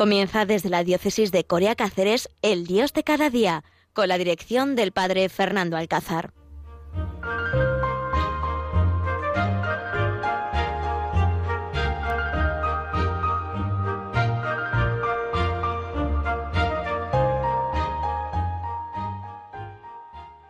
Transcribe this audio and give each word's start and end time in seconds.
Comienza 0.00 0.46
desde 0.46 0.70
la 0.70 0.82
diócesis 0.82 1.30
de 1.30 1.44
Corea 1.44 1.74
Cáceres 1.74 2.30
El 2.40 2.64
Dios 2.66 2.94
de 2.94 3.02
cada 3.02 3.28
día, 3.28 3.64
con 3.92 4.08
la 4.08 4.16
dirección 4.16 4.74
del 4.74 4.92
padre 4.92 5.28
Fernando 5.28 5.76
Alcázar. 5.76 6.30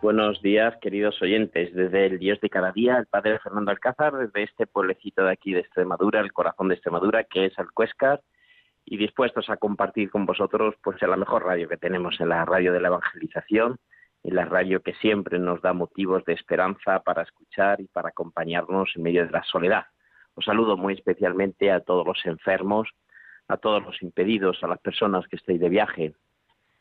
Buenos 0.01 0.41
días, 0.41 0.77
queridos 0.81 1.21
oyentes. 1.21 1.75
Desde 1.75 2.05
el 2.05 2.19
Dios 2.19 2.39
de 2.39 2.49
cada 2.49 2.71
día, 2.71 2.95
el 2.99 3.07
Padre 3.07 3.37
Fernando 3.39 3.71
Alcázar, 3.71 4.13
desde 4.13 4.43
este 4.43 4.65
pueblecito 4.65 5.25
de 5.25 5.31
aquí 5.33 5.51
de 5.51 5.59
Extremadura, 5.59 6.21
el 6.21 6.31
corazón 6.31 6.69
de 6.69 6.75
Extremadura, 6.75 7.25
que 7.25 7.47
es 7.47 7.59
Alcuéscar, 7.59 8.21
y 8.85 8.97
dispuestos 8.97 9.49
a 9.49 9.57
compartir 9.57 10.09
con 10.09 10.25
vosotros, 10.25 10.75
pues, 10.83 11.01
la 11.01 11.17
mejor 11.17 11.45
radio 11.45 11.67
que 11.69 11.77
tenemos, 11.77 12.19
en 12.19 12.29
la 12.29 12.45
radio 12.45 12.73
de 12.73 12.81
la 12.81 12.89
evangelización, 12.89 13.77
en 14.23 14.35
la 14.35 14.45
radio 14.45 14.81
que 14.81 14.93
siempre 14.95 15.39
nos 15.39 15.61
da 15.61 15.73
motivos 15.73 16.23
de 16.25 16.33
esperanza 16.33 16.99
para 17.01 17.23
escuchar 17.23 17.81
y 17.81 17.87
para 17.87 18.09
acompañarnos 18.09 18.91
en 18.95 19.03
medio 19.03 19.25
de 19.25 19.31
la 19.31 19.43
soledad. 19.43 19.85
Os 20.35 20.45
saludo 20.45 20.77
muy 20.77 20.93
especialmente 20.93 21.71
a 21.71 21.81
todos 21.81 22.05
los 22.05 22.25
enfermos, 22.25 22.89
a 23.47 23.57
todos 23.57 23.83
los 23.83 24.01
impedidos, 24.01 24.63
a 24.63 24.67
las 24.67 24.79
personas 24.79 25.27
que 25.27 25.35
estáis 25.35 25.59
de 25.59 25.69
viaje, 25.69 26.13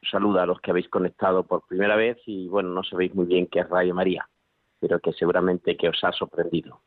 saluda 0.09 0.43
a 0.43 0.47
los 0.47 0.61
que 0.61 0.71
habéis 0.71 0.89
conectado 0.89 1.45
por 1.45 1.67
primera 1.67 1.97
vez 1.97 2.19
y 2.27 2.49
bueno, 2.49 2.71
no 2.71 2.83
sabéis 2.83 3.15
muy 3.15 3.27
bien 3.27 3.47
qué 3.47 3.61
es 3.61 3.69
Radio 3.69 3.95
María, 3.95 4.29
pero 4.79 5.01
que 5.01 5.13
seguramente 5.13 5.77
que 5.77 5.89
os 5.89 6.03
ha 6.05 6.13
sorprendido. 6.13 6.81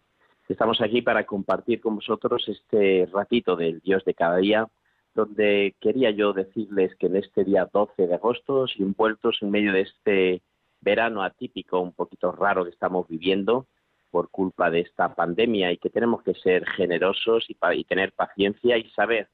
Estamos 0.47 0.81
aquí 0.81 1.01
para 1.01 1.25
compartir 1.25 1.79
con 1.79 1.95
vosotros 1.95 2.47
este 2.47 3.07
ratito 3.11 3.55
del 3.55 3.79
Dios 3.79 4.03
de 4.05 4.13
cada 4.13 4.37
día, 4.37 4.67
donde 5.13 5.75
quería 5.79 6.11
yo 6.11 6.33
decirles 6.33 6.95
que 6.95 7.07
en 7.07 7.17
este 7.17 7.43
día 7.43 7.69
12 7.71 8.07
de 8.07 8.15
agosto, 8.15 8.65
envueltos 8.77 9.37
en 9.41 9.51
medio 9.51 9.73
de 9.73 9.81
este 9.81 10.41
verano 10.81 11.23
atípico, 11.23 11.79
un 11.79 11.93
poquito 11.93 12.31
raro 12.31 12.63
que 12.63 12.71
estamos 12.71 13.07
viviendo 13.07 13.67
por 14.11 14.29
culpa 14.29 14.69
de 14.69 14.81
esta 14.81 15.15
pandemia 15.15 15.71
y 15.71 15.77
que 15.77 15.89
tenemos 15.89 16.23
que 16.23 16.33
ser 16.35 16.65
generosos 16.67 17.49
y, 17.49 17.57
y 17.75 17.83
tener 17.83 18.11
paciencia 18.11 18.77
y 18.77 18.89
saber 18.91 19.27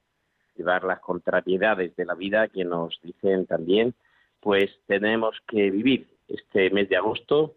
llevar 0.55 0.83
las 0.83 0.99
contrariedades 0.99 1.95
de 1.95 2.05
la 2.05 2.15
vida 2.15 2.47
que 2.49 2.65
nos 2.65 2.99
dicen 3.01 3.45
también, 3.45 3.93
pues 4.39 4.69
tenemos 4.85 5.37
que 5.47 5.71
vivir 5.71 6.07
este 6.27 6.69
mes 6.69 6.87
de 6.89 6.97
agosto 6.97 7.55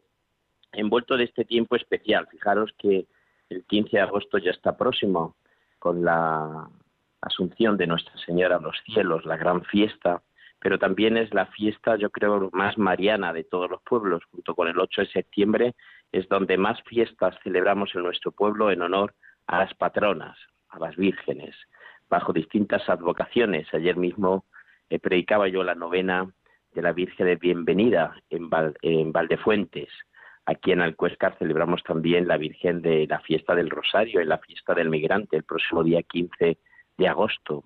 envuelto 0.73 1.17
de 1.17 1.25
este 1.25 1.45
tiempo 1.45 1.77
especial. 1.77 2.27
Fijaros 2.29 2.73
que 2.79 3.07
el 3.51 3.65
15 3.65 3.97
de 3.97 4.03
agosto 4.03 4.39
ya 4.39 4.51
está 4.51 4.77
próximo 4.77 5.37
con 5.79 6.05
la 6.05 6.69
Asunción 7.23 7.77
de 7.77 7.87
Nuestra 7.87 8.17
Señora 8.19 8.57
a 8.57 8.61
los 8.61 8.77
cielos, 8.85 9.25
la 9.25 9.37
gran 9.37 9.63
fiesta, 9.65 10.23
pero 10.61 10.79
también 10.79 11.17
es 11.17 11.33
la 11.33 11.47
fiesta, 11.47 11.97
yo 11.97 12.11
creo, 12.11 12.51
más 12.53 12.77
mariana 12.79 13.33
de 13.33 13.45
todos 13.45 13.71
los 13.71 13.81
pueblos, 13.83 14.23
junto 14.31 14.55
con 14.55 14.69
el 14.69 14.79
8 14.79 15.03
de 15.03 15.09
septiembre, 15.09 15.75
es 16.13 16.29
donde 16.29 16.59
más 16.59 16.83
fiestas 16.83 17.35
celebramos 17.43 17.95
en 17.95 18.03
nuestro 18.03 18.33
pueblo 18.33 18.71
en 18.71 18.83
honor 18.83 19.15
a 19.47 19.59
las 19.59 19.75
patronas, 19.75 20.37
a 20.69 20.79
las 20.79 20.97
vírgenes 20.97 21.57
bajo 22.09 22.33
distintas 22.33 22.89
advocaciones. 22.89 23.67
Ayer 23.73 23.97
mismo 23.97 24.45
eh, 24.91 24.99
predicaba 24.99 25.49
yo 25.49 25.65
la 25.65 25.75
novena 25.75 26.31
de 26.75 26.83
la 26.83 26.93
Virgen 26.93 27.27
de 27.27 27.37
Bienvenida 27.37 28.15
en, 28.31 28.51
en 28.83 29.13
Valdefuentes. 29.13 29.89
Aquí 30.45 30.73
en 30.73 30.83
Alcuéscar 30.83 31.39
celebramos 31.39 31.83
también 31.83 32.29
la 32.29 32.37
Virgen 32.37 32.83
de 32.83 33.07
la 33.07 33.21
Fiesta 33.21 33.55
del 33.55 33.71
Rosario, 33.71 34.21
en 34.21 34.29
la 34.29 34.39
Fiesta 34.39 34.75
del 34.75 34.91
Migrante, 34.91 35.37
el 35.37 35.45
próximo 35.45 35.83
día 35.83 36.03
15 36.03 36.59
de 36.99 37.09
agosto. 37.09 37.65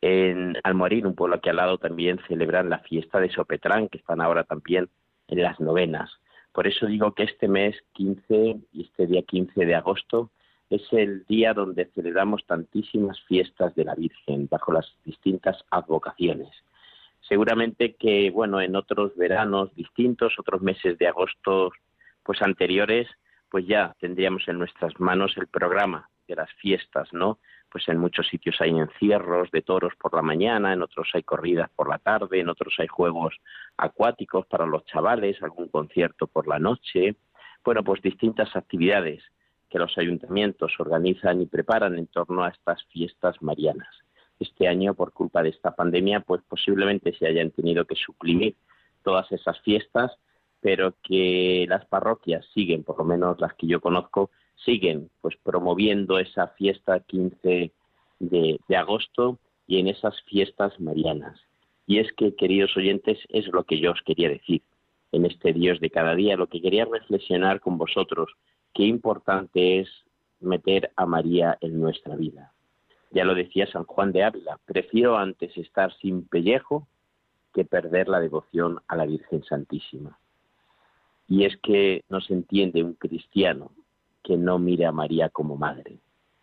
En 0.00 0.56
Almorín, 0.62 1.06
un 1.06 1.14
pueblo 1.14 1.36
aquí 1.36 1.48
al 1.48 1.56
lado, 1.56 1.78
también 1.78 2.20
celebran 2.28 2.70
la 2.70 2.80
fiesta 2.80 3.18
de 3.20 3.30
Sopetrán, 3.30 3.88
que 3.88 3.98
están 3.98 4.20
ahora 4.20 4.44
también 4.44 4.88
en 5.28 5.42
las 5.42 5.58
novenas. 5.60 6.10
Por 6.52 6.66
eso 6.66 6.86
digo 6.86 7.12
que 7.12 7.24
este 7.24 7.48
mes 7.48 7.76
15 7.92 8.56
y 8.72 8.82
este 8.82 9.06
día 9.06 9.22
15 9.22 9.64
de 9.64 9.74
agosto 9.74 10.30
es 10.70 10.82
el 10.92 11.24
día 11.26 11.54
donde 11.54 11.86
celebramos 11.94 12.44
tantísimas 12.46 13.20
fiestas 13.22 13.74
de 13.74 13.84
la 13.84 13.94
Virgen 13.94 14.48
bajo 14.50 14.72
las 14.72 14.86
distintas 15.04 15.64
advocaciones. 15.70 16.50
Seguramente 17.28 17.94
que, 17.94 18.30
bueno, 18.30 18.60
en 18.60 18.76
otros 18.76 19.16
veranos 19.16 19.74
distintos, 19.74 20.38
otros 20.38 20.62
meses 20.62 20.96
de 20.98 21.08
agosto, 21.08 21.72
pues 22.22 22.40
anteriores, 22.42 23.08
pues 23.50 23.66
ya 23.66 23.94
tendríamos 24.00 24.46
en 24.48 24.58
nuestras 24.58 24.98
manos 25.00 25.36
el 25.36 25.46
programa 25.46 26.08
de 26.28 26.36
las 26.36 26.52
fiestas, 26.54 27.12
¿no? 27.12 27.38
Pues 27.70 27.88
en 27.88 27.98
muchos 27.98 28.28
sitios 28.28 28.56
hay 28.60 28.70
encierros 28.70 29.50
de 29.50 29.62
toros 29.62 29.92
por 30.00 30.14
la 30.14 30.22
mañana, 30.22 30.72
en 30.72 30.82
otros 30.82 31.08
hay 31.14 31.22
corridas 31.22 31.68
por 31.74 31.88
la 31.88 31.98
tarde, 31.98 32.40
en 32.40 32.48
otros 32.48 32.74
hay 32.78 32.86
juegos 32.86 33.34
acuáticos 33.76 34.46
para 34.46 34.66
los 34.66 34.84
chavales, 34.86 35.42
algún 35.42 35.68
concierto 35.68 36.26
por 36.26 36.46
la 36.46 36.58
noche, 36.58 37.16
bueno, 37.64 37.82
pues 37.82 38.00
distintas 38.00 38.54
actividades 38.54 39.22
que 39.68 39.78
los 39.78 39.98
ayuntamientos 39.98 40.72
organizan 40.78 41.40
y 41.40 41.46
preparan 41.46 41.98
en 41.98 42.06
torno 42.06 42.44
a 42.44 42.50
estas 42.50 42.84
fiestas 42.84 43.42
marianas. 43.42 43.88
Este 44.38 44.68
año, 44.68 44.94
por 44.94 45.12
culpa 45.12 45.42
de 45.42 45.48
esta 45.48 45.74
pandemia, 45.74 46.20
pues 46.20 46.42
posiblemente 46.48 47.12
se 47.14 47.26
hayan 47.26 47.50
tenido 47.50 47.84
que 47.84 47.96
suprimir 47.96 48.54
todas 49.02 49.30
esas 49.32 49.60
fiestas, 49.62 50.12
pero 50.60 50.94
que 51.02 51.66
las 51.68 51.84
parroquias 51.86 52.46
siguen, 52.54 52.84
por 52.84 52.98
lo 52.98 53.04
menos 53.04 53.40
las 53.40 53.54
que 53.54 53.66
yo 53.66 53.80
conozco, 53.80 54.30
siguen 54.64 55.10
pues 55.20 55.36
promoviendo 55.42 56.18
esa 56.18 56.48
fiesta 56.48 57.00
15 57.00 57.72
de, 58.18 58.60
de 58.68 58.76
agosto 58.76 59.38
y 59.66 59.78
en 59.78 59.88
esas 59.88 60.20
fiestas 60.22 60.78
marianas. 60.80 61.40
Y 61.86 61.98
es 61.98 62.12
que, 62.14 62.34
queridos 62.34 62.76
oyentes, 62.76 63.18
es 63.28 63.46
lo 63.48 63.64
que 63.64 63.78
yo 63.78 63.92
os 63.92 64.02
quería 64.02 64.28
decir 64.28 64.62
en 65.12 65.24
este 65.24 65.52
Dios 65.52 65.80
de 65.80 65.90
cada 65.90 66.14
día, 66.14 66.36
lo 66.36 66.48
que 66.48 66.60
quería 66.60 66.84
reflexionar 66.84 67.60
con 67.60 67.78
vosotros 67.78 68.28
qué 68.74 68.84
importante 68.84 69.80
es 69.80 69.88
meter 70.40 70.90
a 70.96 71.06
María 71.06 71.56
en 71.60 71.80
nuestra 71.80 72.16
vida. 72.16 72.52
Ya 73.10 73.24
lo 73.24 73.34
decía 73.34 73.66
San 73.68 73.84
Juan 73.84 74.12
de 74.12 74.24
Ávila, 74.24 74.58
prefiero 74.66 75.16
antes 75.16 75.56
estar 75.56 75.92
sin 75.98 76.26
pellejo 76.26 76.86
que 77.54 77.64
perder 77.64 78.08
la 78.08 78.20
devoción 78.20 78.80
a 78.88 78.96
la 78.96 79.06
Virgen 79.06 79.42
Santísima. 79.44 80.18
Y 81.28 81.44
es 81.44 81.56
que 81.58 82.04
no 82.08 82.20
se 82.20 82.34
entiende 82.34 82.82
un 82.82 82.94
cristiano 82.94 83.70
que 84.26 84.36
no 84.36 84.58
mire 84.58 84.86
a 84.86 84.92
María 84.92 85.28
como 85.28 85.56
madre. 85.56 85.98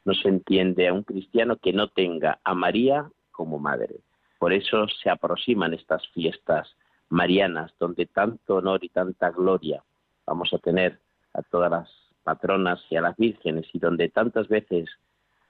No 0.05 0.13
se 0.13 0.29
entiende 0.29 0.88
a 0.88 0.94
un 0.94 1.03
cristiano 1.03 1.57
que 1.57 1.73
no 1.73 1.89
tenga 1.89 2.39
a 2.44 2.55
María 2.55 3.11
como 3.31 3.59
madre. 3.59 3.99
Por 4.39 4.53
eso 4.53 4.88
se 4.88 5.09
aproximan 5.09 5.73
estas 5.73 6.07
fiestas 6.09 6.77
marianas, 7.09 7.73
donde 7.79 8.05
tanto 8.05 8.55
honor 8.55 8.83
y 8.85 8.89
tanta 8.89 9.31
gloria 9.31 9.83
vamos 10.25 10.53
a 10.53 10.59
tener 10.59 10.99
a 11.33 11.41
todas 11.41 11.69
las 11.69 11.89
patronas 12.23 12.79
y 12.89 12.95
a 12.95 13.01
las 13.01 13.17
vírgenes 13.17 13.66
y 13.73 13.79
donde 13.79 14.07
tantas 14.07 14.47
veces 14.47 14.89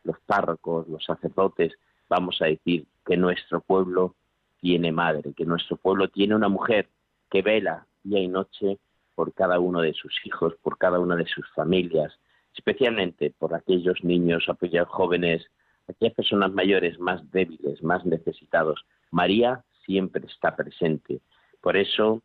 los 0.03 0.19
párrocos, 0.25 0.88
los 0.88 1.05
sacerdotes, 1.05 1.73
vamos 2.09 2.41
a 2.41 2.45
decir 2.45 2.88
que 3.05 3.15
nuestro 3.15 3.61
pueblo 3.61 4.15
tiene 4.59 4.91
madre, 4.91 5.33
que 5.33 5.45
nuestro 5.45 5.77
pueblo 5.77 6.07
tiene 6.07 6.35
una 6.35 6.50
mujer 6.50 6.89
que 7.29 7.44
vela 7.44 7.85
día 8.03 8.19
y 8.19 8.27
noche 8.27 8.79
por 9.16 9.34
cada 9.34 9.59
uno 9.59 9.81
de 9.81 9.94
sus 9.94 10.13
hijos, 10.25 10.53
por 10.62 10.77
cada 10.77 11.00
una 11.00 11.15
de 11.15 11.25
sus 11.25 11.50
familias, 11.51 12.13
especialmente 12.56 13.33
por 13.38 13.54
aquellos 13.54 14.04
niños, 14.04 14.45
aquellos 14.48 14.88
jóvenes, 14.88 15.45
aquellas 15.88 16.15
personas 16.15 16.51
mayores 16.51 17.00
más 17.00 17.30
débiles, 17.31 17.83
más 17.83 18.06
necesitados. 18.06 18.86
María 19.12 19.63
siempre 19.86 20.25
está 20.25 20.56
presente. 20.56 21.21
Por 21.62 21.77
eso, 21.77 22.21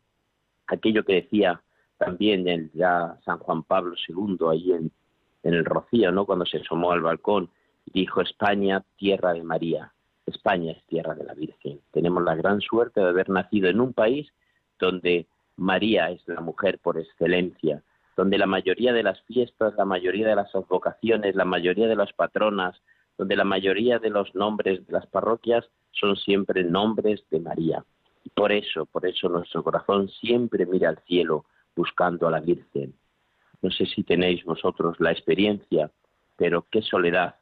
aquello 0.67 1.03
que 1.03 1.15
decía 1.15 1.61
también 1.97 2.47
el 2.47 2.71
ya 2.73 3.17
San 3.25 3.39
Juan 3.39 3.63
Pablo 3.63 3.95
II 4.07 4.37
ahí 4.51 4.71
en, 4.71 4.91
en 5.43 5.53
el 5.53 5.65
Rocío, 5.65 6.11
¿no? 6.11 6.25
Cuando 6.25 6.45
se 6.45 6.57
asomó 6.57 6.91
al 6.91 7.01
balcón 7.01 7.49
dijo 7.93 8.21
España, 8.21 8.83
tierra 8.97 9.33
de 9.33 9.43
María. 9.43 9.91
España 10.25 10.73
es 10.73 10.83
tierra 10.85 11.15
de 11.15 11.23
la 11.23 11.33
Virgen. 11.33 11.81
Tenemos 11.91 12.23
la 12.23 12.35
gran 12.35 12.61
suerte 12.61 13.01
de 13.01 13.07
haber 13.07 13.29
nacido 13.29 13.69
en 13.69 13.81
un 13.81 13.93
país 13.93 14.31
donde 14.79 15.27
María 15.59 16.09
es 16.09 16.25
la 16.27 16.41
mujer 16.41 16.79
por 16.79 16.97
excelencia, 16.97 17.83
donde 18.15 18.37
la 18.37 18.45
mayoría 18.45 18.93
de 18.93 19.03
las 19.03 19.21
fiestas, 19.23 19.73
la 19.77 19.85
mayoría 19.85 20.27
de 20.27 20.35
las 20.35 20.53
advocaciones, 20.55 21.35
la 21.35 21.45
mayoría 21.45 21.87
de 21.87 21.95
las 21.95 22.13
patronas, 22.13 22.81
donde 23.17 23.35
la 23.35 23.43
mayoría 23.43 23.99
de 23.99 24.09
los 24.09 24.33
nombres 24.33 24.85
de 24.87 24.93
las 24.93 25.05
parroquias 25.07 25.65
son 25.91 26.15
siempre 26.15 26.63
nombres 26.63 27.23
de 27.29 27.39
María. 27.39 27.83
Y 28.23 28.29
por 28.29 28.51
eso, 28.51 28.85
por 28.85 29.05
eso 29.05 29.27
nuestro 29.27 29.63
corazón 29.63 30.09
siempre 30.09 30.65
mira 30.65 30.89
al 30.89 30.99
cielo, 30.99 31.45
buscando 31.75 32.27
a 32.27 32.31
la 32.31 32.39
Virgen. 32.39 32.93
No 33.61 33.69
sé 33.71 33.85
si 33.85 34.03
tenéis 34.03 34.43
vosotros 34.45 34.99
la 34.99 35.11
experiencia, 35.11 35.91
pero 36.37 36.65
qué 36.71 36.81
soledad 36.81 37.35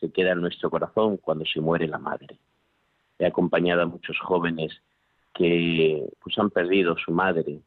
se 0.00 0.10
queda 0.10 0.32
en 0.32 0.40
nuestro 0.40 0.70
corazón 0.70 1.18
cuando 1.18 1.44
se 1.44 1.60
muere 1.60 1.86
la 1.86 1.98
madre. 1.98 2.38
He 3.18 3.26
acompañado 3.26 3.82
a 3.82 3.86
muchos 3.86 4.18
jóvenes 4.18 4.80
que 5.34 6.06
pues 6.22 6.38
han 6.38 6.50
perdido 6.50 6.96
su 6.96 7.12
madre 7.12 7.60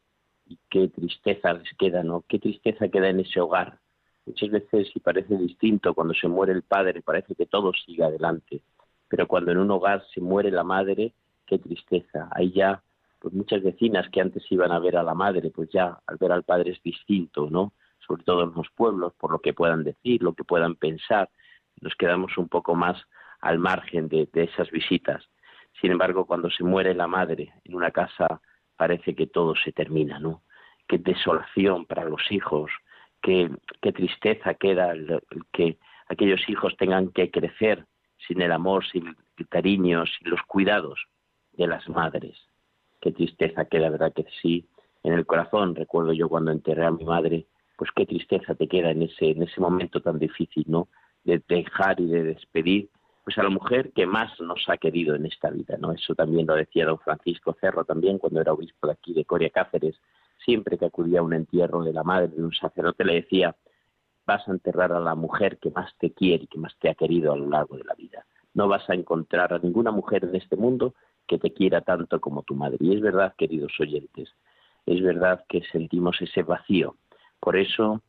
y 0.46 0.58
qué 0.70 0.88
tristeza 0.88 1.52
les 1.52 1.70
queda, 1.78 2.02
¿no? 2.02 2.24
Qué 2.26 2.38
tristeza 2.38 2.88
queda 2.88 3.10
en 3.10 3.20
ese 3.20 3.40
hogar. 3.40 3.78
Muchas 4.26 4.50
veces 4.50 4.88
si 4.92 5.00
parece 5.00 5.36
distinto 5.36 5.94
cuando 5.94 6.14
se 6.14 6.28
muere 6.28 6.52
el 6.52 6.62
padre, 6.62 7.02
parece 7.02 7.34
que 7.34 7.46
todo 7.46 7.72
sigue 7.86 8.04
adelante. 8.04 8.62
pero 9.08 9.26
cuando 9.26 9.52
en 9.52 9.58
un 9.58 9.70
hogar 9.70 10.04
se 10.14 10.20
muere 10.20 10.50
la 10.50 10.64
madre, 10.64 11.14
qué 11.46 11.58
tristeza. 11.58 12.28
Hay 12.32 12.52
ya 12.52 12.82
pues 13.20 13.34
muchas 13.34 13.62
vecinas 13.62 14.08
que 14.10 14.20
antes 14.20 14.44
iban 14.50 14.70
a 14.70 14.78
ver 14.78 14.96
a 14.96 15.02
la 15.02 15.14
madre, 15.14 15.50
pues 15.50 15.70
ya 15.70 15.98
al 16.06 16.16
ver 16.18 16.32
al 16.32 16.44
padre 16.44 16.72
es 16.72 16.82
distinto, 16.82 17.48
¿no? 17.50 17.72
Sobre 18.06 18.22
todo 18.22 18.44
en 18.44 18.52
los 18.54 18.68
pueblos, 18.70 19.12
por 19.14 19.32
lo 19.32 19.40
que 19.40 19.54
puedan 19.54 19.82
decir, 19.84 20.22
lo 20.22 20.34
que 20.34 20.44
puedan 20.44 20.76
pensar, 20.76 21.28
nos 21.80 21.94
quedamos 21.96 22.36
un 22.38 22.48
poco 22.48 22.74
más 22.74 22.96
al 23.40 23.58
margen 23.58 24.08
de, 24.08 24.28
de 24.32 24.44
esas 24.44 24.70
visitas. 24.70 25.24
Sin 25.80 25.92
embargo, 25.92 26.26
cuando 26.26 26.50
se 26.50 26.64
muere 26.64 26.94
la 26.94 27.06
madre 27.06 27.52
en 27.64 27.74
una 27.74 27.90
casa, 27.90 28.40
parece 28.76 29.14
que 29.14 29.26
todo 29.26 29.54
se 29.54 29.72
termina, 29.72 30.18
¿no? 30.18 30.42
Qué 30.86 30.98
desolación 30.98 31.84
para 31.84 32.04
los 32.04 32.22
hijos, 32.30 32.70
qué, 33.22 33.50
qué 33.80 33.92
tristeza 33.92 34.54
queda 34.54 34.94
que 35.52 35.78
aquellos 36.08 36.48
hijos 36.48 36.76
tengan 36.76 37.08
que 37.08 37.30
crecer 37.30 37.84
sin 38.26 38.40
el 38.40 38.52
amor, 38.52 38.86
sin 38.86 39.14
el 39.36 39.48
cariño, 39.48 40.04
sin 40.06 40.30
los 40.30 40.42
cuidados 40.42 40.98
de 41.52 41.66
las 41.66 41.88
madres. 41.88 42.36
Qué 43.00 43.12
tristeza 43.12 43.66
queda, 43.66 43.90
¿verdad? 43.90 44.12
Que 44.12 44.24
sí, 44.42 44.66
en 45.04 45.12
el 45.12 45.26
corazón, 45.26 45.74
recuerdo 45.74 46.12
yo 46.12 46.28
cuando 46.28 46.50
enterré 46.50 46.86
a 46.86 46.90
mi 46.90 47.04
madre, 47.04 47.46
pues 47.76 47.90
qué 47.94 48.06
tristeza 48.06 48.54
te 48.54 48.66
queda 48.66 48.90
en 48.90 49.02
ese, 49.02 49.30
en 49.30 49.42
ese 49.42 49.60
momento 49.60 50.00
tan 50.00 50.18
difícil, 50.18 50.64
¿no? 50.66 50.88
De 51.22 51.40
dejar 51.46 52.00
y 52.00 52.06
de 52.06 52.24
despedir 52.24 52.88
pues 53.28 53.36
a 53.36 53.42
la 53.42 53.50
mujer 53.50 53.92
que 53.92 54.06
más 54.06 54.40
nos 54.40 54.66
ha 54.70 54.78
querido 54.78 55.14
en 55.14 55.26
esta 55.26 55.50
vida, 55.50 55.76
¿no? 55.78 55.92
Eso 55.92 56.14
también 56.14 56.46
lo 56.46 56.54
decía 56.54 56.86
don 56.86 56.98
Francisco 56.98 57.54
Cerro 57.60 57.84
también 57.84 58.16
cuando 58.16 58.40
era 58.40 58.54
obispo 58.54 58.86
de 58.86 58.94
aquí 58.94 59.12
de 59.12 59.26
Coria 59.26 59.50
Cáceres, 59.50 60.00
siempre 60.42 60.78
que 60.78 60.86
acudía 60.86 61.20
a 61.20 61.22
un 61.22 61.34
entierro 61.34 61.84
de 61.84 61.92
la 61.92 62.02
madre 62.02 62.28
de 62.28 62.42
un 62.42 62.54
sacerdote 62.54 63.04
le 63.04 63.16
decía, 63.16 63.54
vas 64.24 64.48
a 64.48 64.52
enterrar 64.52 64.92
a 64.92 65.00
la 65.00 65.14
mujer 65.14 65.58
que 65.58 65.68
más 65.68 65.94
te 65.98 66.10
quiere 66.14 66.44
y 66.44 66.46
que 66.46 66.58
más 66.58 66.74
te 66.78 66.88
ha 66.88 66.94
querido 66.94 67.34
a 67.34 67.36
lo 67.36 67.50
largo 67.50 67.76
de 67.76 67.84
la 67.84 67.92
vida. 67.92 68.24
No 68.54 68.66
vas 68.66 68.88
a 68.88 68.94
encontrar 68.94 69.52
a 69.52 69.58
ninguna 69.58 69.90
mujer 69.90 70.24
en 70.24 70.34
este 70.34 70.56
mundo 70.56 70.94
que 71.26 71.36
te 71.36 71.52
quiera 71.52 71.82
tanto 71.82 72.22
como 72.22 72.44
tu 72.44 72.54
madre. 72.54 72.78
Y 72.80 72.94
es 72.94 73.02
verdad, 73.02 73.34
queridos 73.36 73.78
oyentes, 73.78 74.32
es 74.86 75.02
verdad 75.02 75.44
que 75.50 75.60
sentimos 75.70 76.16
ese 76.22 76.44
vacío. 76.44 76.96
Por 77.40 77.58
eso, 77.58 78.00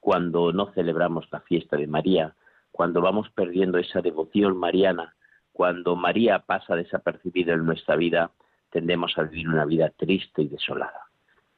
cuando 0.00 0.52
no 0.52 0.70
celebramos 0.74 1.26
la 1.32 1.40
fiesta 1.40 1.78
de 1.78 1.86
María, 1.86 2.36
cuando 2.74 3.00
vamos 3.00 3.30
perdiendo 3.30 3.78
esa 3.78 4.00
devoción 4.00 4.56
mariana, 4.56 5.14
cuando 5.52 5.94
María 5.94 6.40
pasa 6.40 6.74
desapercibida 6.74 7.52
en 7.52 7.64
nuestra 7.64 7.94
vida, 7.94 8.32
tendemos 8.68 9.16
a 9.16 9.22
vivir 9.22 9.48
una 9.48 9.64
vida 9.64 9.90
triste 9.90 10.42
y 10.42 10.48
desolada. 10.48 11.06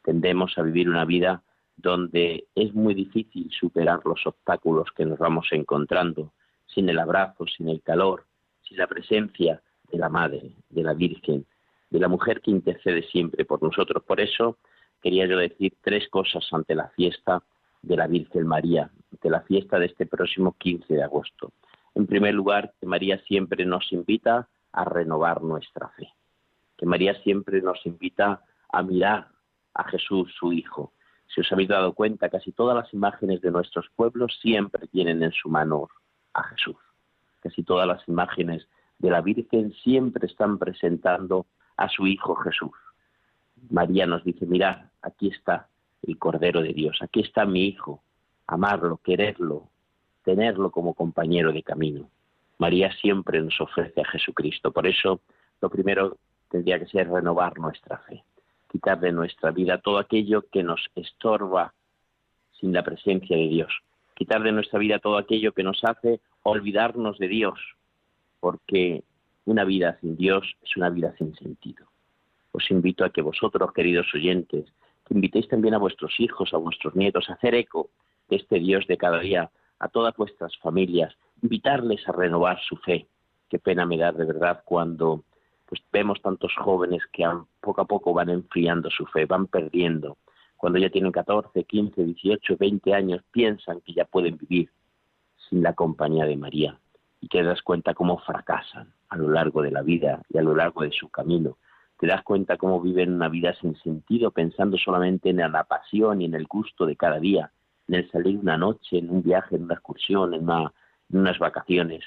Tendemos 0.03 0.59
a 0.59 0.63
vivir 0.63 0.91
una 0.91 1.07
vida 1.07 1.43
donde 1.75 2.49
es 2.55 2.75
muy 2.75 2.93
difícil 2.93 3.51
superar 3.51 4.01
los 4.05 4.27
obstáculos 4.27 4.89
que 4.95 5.07
nos 5.07 5.19
vamos 5.19 5.47
encontrando, 5.53 6.35
sin 6.67 6.87
el 6.91 6.99
abrazo, 6.99 7.47
sin 7.47 7.71
el 7.71 7.81
calor, 7.81 8.27
sin 8.61 8.77
la 8.77 8.87
presencia 8.87 9.63
de 9.91 9.97
la 9.97 10.11
Madre, 10.11 10.53
de 10.69 10.83
la 10.83 10.93
Virgen, 10.93 11.47
de 11.89 11.99
la 11.99 12.09
mujer 12.09 12.43
que 12.43 12.51
intercede 12.51 13.03
siempre 13.05 13.47
por 13.47 13.63
nosotros. 13.63 14.05
Por 14.05 14.21
eso 14.21 14.59
quería 15.01 15.25
yo 15.25 15.39
decir 15.39 15.79
tres 15.81 16.11
cosas 16.11 16.47
ante 16.53 16.75
la 16.75 16.89
fiesta 16.89 17.43
de 17.87 17.97
la 17.97 18.07
Virgen 18.07 18.47
María, 18.47 18.91
ante 19.13 19.31
la 19.31 19.41
fiesta 19.43 19.79
de 19.79 19.87
este 19.87 20.07
próximo 20.07 20.55
15 20.59 20.95
de 20.95 21.03
agosto. 21.03 21.53
En 21.95 22.07
primer 22.07 22.35
lugar, 22.35 22.75
que 22.81 22.87
María 22.87 23.19
siempre 23.27 23.65
nos 23.65 23.93
invita 23.93 24.49
a 24.73 24.85
renovar 24.85 25.43
nuestra 25.43 25.89
fe, 25.91 26.09
que 26.77 26.85
María 26.85 27.15
siempre 27.23 27.63
nos 27.63 27.85
invita 27.87 28.43
a 28.69 28.83
mirar 28.83 29.29
a 29.75 29.85
Jesús, 29.85 30.35
su 30.39 30.53
Hijo, 30.53 30.93
si 31.35 31.41
os 31.41 31.53
habéis 31.53 31.69
dado 31.69 31.93
cuenta, 31.93 32.29
casi 32.29 32.53
todas 32.53 32.77
las 32.77 32.93
imágenes 32.95 33.41
de 33.41 33.51
nuestros 33.51 33.87
pueblos 33.95 34.39
siempre 34.41 34.87
tienen 34.87 35.23
en 35.23 35.33
su 35.33 35.49
mano 35.49 35.89
a 36.35 36.43
Jesús. 36.45 36.77
Casi 37.41 37.63
todas 37.63 37.87
las 37.87 38.07
imágenes 38.09 38.67
de 38.99 39.11
la 39.11 39.21
Virgen 39.21 39.73
siempre 39.85 40.27
están 40.27 40.59
presentando 40.59 41.47
a 41.77 41.89
su 41.89 42.07
Hijo 42.07 42.35
Jesús. 42.37 42.73
María 43.71 44.07
nos 44.07 44.25
dice, 44.25 44.47
mirad, 44.47 44.87
aquí 45.03 45.29
está 45.29 45.69
el 46.07 46.19
Cordero 46.19 46.63
de 46.63 46.73
Dios, 46.73 46.99
aquí 47.01 47.21
está 47.21 47.45
mi 47.45 47.67
Hijo, 47.67 48.03
amarlo, 48.47 48.99
quererlo, 48.99 49.69
tenerlo 50.25 50.71
como 50.71 50.95
compañero 50.95 51.53
de 51.53 51.63
camino. 51.63 52.09
María 52.59 52.93
siempre 53.01 53.41
nos 53.41 53.61
ofrece 53.61 54.01
a 54.01 54.05
Jesucristo. 54.05 54.73
Por 54.73 54.87
eso, 54.87 55.21
lo 55.61 55.69
primero 55.69 56.17
tendría 56.51 56.79
que 56.79 56.87
ser 56.87 57.09
renovar 57.09 57.59
nuestra 57.59 57.99
fe 57.99 58.23
quitar 58.77 59.01
de 59.01 59.11
nuestra 59.11 59.53
vida 59.53 59.79
todo 59.79 59.99
aquello 59.99 60.45
que 60.53 60.63
nos 60.63 60.91
estorba 60.95 61.73
sin 62.61 62.73
la 62.73 62.83
presencia 62.83 63.37
de 63.37 63.49
Dios, 63.49 63.73
quitar 64.15 64.43
de 64.43 64.53
nuestra 64.53 64.79
vida 64.79 64.99
todo 64.99 65.17
aquello 65.17 65.53
que 65.53 65.63
nos 65.63 65.83
hace 65.83 66.21
olvidarnos 66.43 67.19
de 67.19 67.29
Dios, 67.29 67.59
porque 68.41 69.03
una 69.47 69.65
vida 69.65 69.97
sin 70.01 70.17
Dios 70.17 70.45
es 70.63 70.77
una 70.77 70.91
vida 70.91 71.15
sin 71.17 71.35
sentido. 71.37 71.87
Os 72.53 72.71
invito 72.71 73.05
a 73.05 73.11
que 73.11 73.23
vosotros, 73.23 73.73
queridos 73.73 74.07
oyentes, 74.15 74.67
que 75.07 75.15
invitéis 75.15 75.49
también 75.49 75.75
a 75.75 75.79
vuestros 75.79 76.19
hijos, 76.19 76.53
a 76.53 76.59
vuestros 76.59 76.95
nietos, 76.95 77.31
a 77.31 77.35
hacer 77.35 77.55
eco 77.55 77.91
de 78.29 78.37
este 78.37 78.59
Dios 78.59 78.87
de 78.87 78.97
cada 78.97 79.21
día, 79.21 79.51
a 79.79 79.89
todas 79.89 80.17
vuestras 80.17 80.57
familias, 80.59 81.15
invitarles 81.43 82.07
a 82.09 82.13
renovar 82.13 82.61
su 82.61 82.77
fe. 82.77 83.07
Qué 83.49 83.59
pena 83.59 83.87
me 83.87 83.97
da 83.97 84.13
de 84.13 84.25
verdad 84.25 84.63
cuando 84.65 85.23
pues 85.67 85.81
vemos 85.93 86.21
tantos 86.23 86.53
jóvenes 86.57 87.03
que 87.13 87.25
poco 87.61 87.81
a 87.81 87.87
poco 87.87 88.13
van 88.13 88.31
enfriando 88.31 88.91
su 88.91 89.05
fe, 89.07 89.27
van 89.27 89.47
perdiendo. 89.47 90.17
Cuando 90.57 90.79
ya 90.79 90.91
tienen 90.91 91.13
14, 91.13 91.65
15, 91.65 92.05
18, 92.05 92.57
20 92.57 92.95
años, 92.95 93.23
piensan 93.31 93.81
que 93.81 93.93
ya 93.93 94.05
pueden 94.05 94.39
vivir 94.39 94.71
sin 95.49 95.63
la 95.63 95.75
compañía 95.75 96.25
de 96.25 96.37
María 96.37 96.79
y 97.21 97.29
te 97.29 97.43
das 97.43 97.63
cuenta 97.63 97.95
cómo 97.95 98.19
fracasan 98.19 98.93
a 99.09 99.17
lo 99.17 99.29
largo 99.31 99.63
de 99.63 99.71
la 99.71 99.83
vida 99.83 100.23
y 100.29 100.39
a 100.39 100.43
lo 100.43 100.55
largo 100.55 100.83
de 100.83 100.93
su 100.93 101.09
camino. 101.09 101.59
Te 101.99 102.07
das 102.07 102.23
cuenta 102.23 102.57
cómo 102.57 102.81
viven 102.81 103.15
una 103.15 103.29
vida 103.29 103.55
sin 103.61 103.75
sentido, 103.77 104.31
pensando 104.31 104.77
solamente 104.77 105.31
en 105.31 105.39
la 105.39 105.65
pasión 105.65 106.21
y 106.21 106.27
en 106.27 106.35
el 106.35 106.47
gusto 106.47 106.85
de 106.87 106.97
cada 106.97 107.19
día, 107.19 107.51
en 107.89 107.95
el 107.95 108.11
salir 108.11 108.39
una 108.39 108.59
noche, 108.59 108.99
en 108.99 109.11
un 109.11 109.23
viaje, 109.23 109.57
en 109.57 109.65
una 109.65 109.75
excursión, 109.75 110.35
en, 110.35 110.49
en 110.49 111.19
unas 111.21 111.39
vacaciones. 111.39 112.05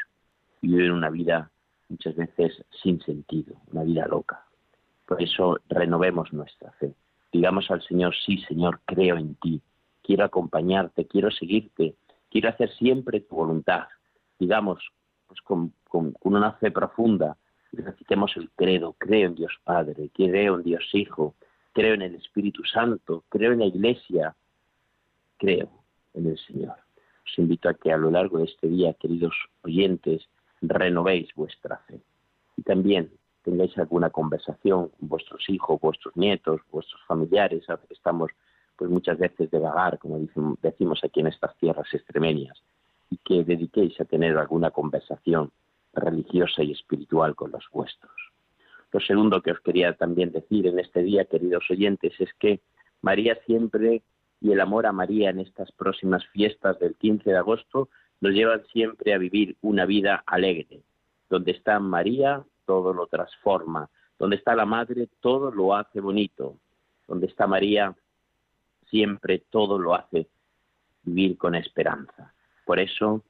Viven 0.61 0.91
una 0.91 1.09
vida 1.09 1.49
muchas 1.87 2.15
veces 2.15 2.63
sin 2.83 3.01
sentido, 3.01 3.55
una 3.71 3.83
vida 3.83 4.07
loca. 4.07 4.45
Por 5.05 5.21
eso 5.21 5.57
renovemos 5.69 6.31
nuestra 6.33 6.71
fe. 6.73 6.93
Digamos 7.31 7.69
al 7.71 7.81
Señor, 7.81 8.13
sí 8.25 8.37
Señor, 8.47 8.81
creo 8.85 9.17
en 9.17 9.35
ti, 9.35 9.61
quiero 10.03 10.23
acompañarte, 10.25 11.07
quiero 11.07 11.31
seguirte, 11.31 11.95
quiero 12.29 12.49
hacer 12.49 12.71
siempre 12.75 13.21
tu 13.21 13.35
voluntad. 13.35 13.87
Digamos, 14.37 14.79
pues 15.27 15.41
con, 15.41 15.73
una 16.21 16.53
fe 16.53 16.71
profunda, 16.71 17.37
recitemos 17.71 18.35
el 18.37 18.49
credo, 18.51 18.95
creo 18.97 19.27
en 19.27 19.35
Dios 19.35 19.53
Padre, 19.63 20.09
creo 20.13 20.55
en 20.55 20.63
Dios 20.63 20.83
Hijo, 20.93 21.35
creo 21.73 21.93
en 21.93 22.01
el 22.01 22.15
Espíritu 22.15 22.63
Santo, 22.65 23.23
creo 23.29 23.53
en 23.53 23.59
la 23.59 23.65
Iglesia, 23.65 24.35
creo 25.37 25.69
en 26.13 26.27
el 26.27 26.37
Señor. 26.39 26.75
Os 27.25 27.37
invito 27.37 27.69
a 27.69 27.73
que 27.75 27.91
a 27.91 27.97
lo 27.97 28.09
largo 28.11 28.39
de 28.39 28.45
este 28.45 28.67
día, 28.67 28.93
queridos 28.93 29.35
oyentes, 29.61 30.27
renovéis 30.61 31.33
vuestra 31.35 31.77
fe. 31.87 32.01
Y 32.57 32.63
también 32.63 33.11
tengáis 33.43 33.77
alguna 33.77 34.09
conversación 34.09 34.89
con 34.89 35.09
vuestros 35.09 35.47
hijos, 35.49 35.79
vuestros 35.79 36.15
nietos, 36.17 36.61
vuestros 36.71 37.01
familiares. 37.05 37.63
Estamos 37.89 38.31
pues 38.75 38.89
muchas 38.89 39.17
veces 39.17 39.51
de 39.51 39.59
vagar, 39.59 39.99
como 39.99 40.19
decimos 40.61 41.03
aquí 41.03 41.19
en 41.19 41.27
estas 41.27 41.55
tierras 41.57 41.87
extremeñas, 41.93 42.61
y 43.09 43.17
que 43.17 43.43
dediquéis 43.43 43.99
a 43.99 44.05
tener 44.05 44.37
alguna 44.37 44.71
conversación 44.71 45.51
religiosa 45.93 46.63
y 46.63 46.71
espiritual 46.71 47.35
con 47.35 47.51
los 47.51 47.65
vuestros. 47.71 48.11
Lo 48.91 48.99
segundo 48.99 49.41
que 49.41 49.51
os 49.51 49.59
quería 49.59 49.93
también 49.93 50.31
decir 50.31 50.67
en 50.67 50.79
este 50.79 51.03
día, 51.03 51.25
queridos 51.25 51.63
oyentes, 51.69 52.13
es 52.19 52.33
que 52.39 52.61
María 53.01 53.37
siempre 53.45 54.01
y 54.41 54.51
el 54.51 54.61
amor 54.61 54.85
a 54.85 54.91
María 54.91 55.29
en 55.29 55.39
estas 55.39 55.71
próximas 55.71 56.25
fiestas 56.27 56.79
del 56.79 56.95
15 56.95 57.29
de 57.29 57.37
agosto 57.37 57.89
nos 58.21 58.33
llevan 58.33 58.65
siempre 58.67 59.13
a 59.13 59.17
vivir 59.17 59.55
una 59.61 59.85
vida 59.85 60.23
alegre. 60.25 60.81
Donde 61.29 61.51
está 61.51 61.79
María, 61.79 62.43
todo 62.65 62.93
lo 62.93 63.07
transforma. 63.07 63.89
Donde 64.17 64.35
está 64.35 64.55
la 64.55 64.65
Madre, 64.65 65.07
todo 65.19 65.51
lo 65.51 65.75
hace 65.75 66.01
bonito. 66.01 66.57
Donde 67.07 67.27
está 67.27 67.47
María, 67.47 67.95
siempre 68.89 69.43
todo 69.49 69.77
lo 69.77 69.93
hace 69.93 70.27
vivir 71.03 71.37
con 71.37 71.55
esperanza. 71.55 72.33
Por 72.65 72.79
eso 72.79 73.23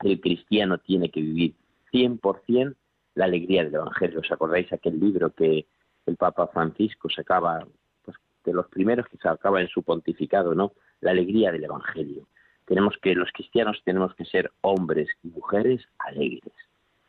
el 0.00 0.20
cristiano 0.20 0.78
tiene 0.78 1.10
que 1.10 1.20
vivir 1.20 1.54
100% 1.92 2.74
la 3.14 3.24
alegría 3.24 3.64
del 3.64 3.74
Evangelio. 3.74 4.20
¿Os 4.20 4.30
acordáis 4.30 4.72
aquel 4.72 4.98
libro 4.98 5.30
que 5.30 5.66
el 6.06 6.16
Papa 6.16 6.46
Francisco 6.48 7.08
sacaba, 7.10 7.66
pues, 8.04 8.16
de 8.44 8.52
los 8.52 8.66
primeros 8.68 9.06
que 9.08 9.18
sacaba 9.18 9.60
en 9.60 9.68
su 9.68 9.82
pontificado, 9.82 10.54
¿no? 10.54 10.72
La 11.00 11.10
alegría 11.10 11.52
del 11.52 11.64
Evangelio 11.64 12.26
tenemos 12.68 12.98
que 13.00 13.14
los 13.14 13.32
cristianos 13.32 13.80
tenemos 13.82 14.14
que 14.14 14.26
ser 14.26 14.52
hombres 14.60 15.08
y 15.24 15.28
mujeres 15.28 15.82
alegres, 15.98 16.52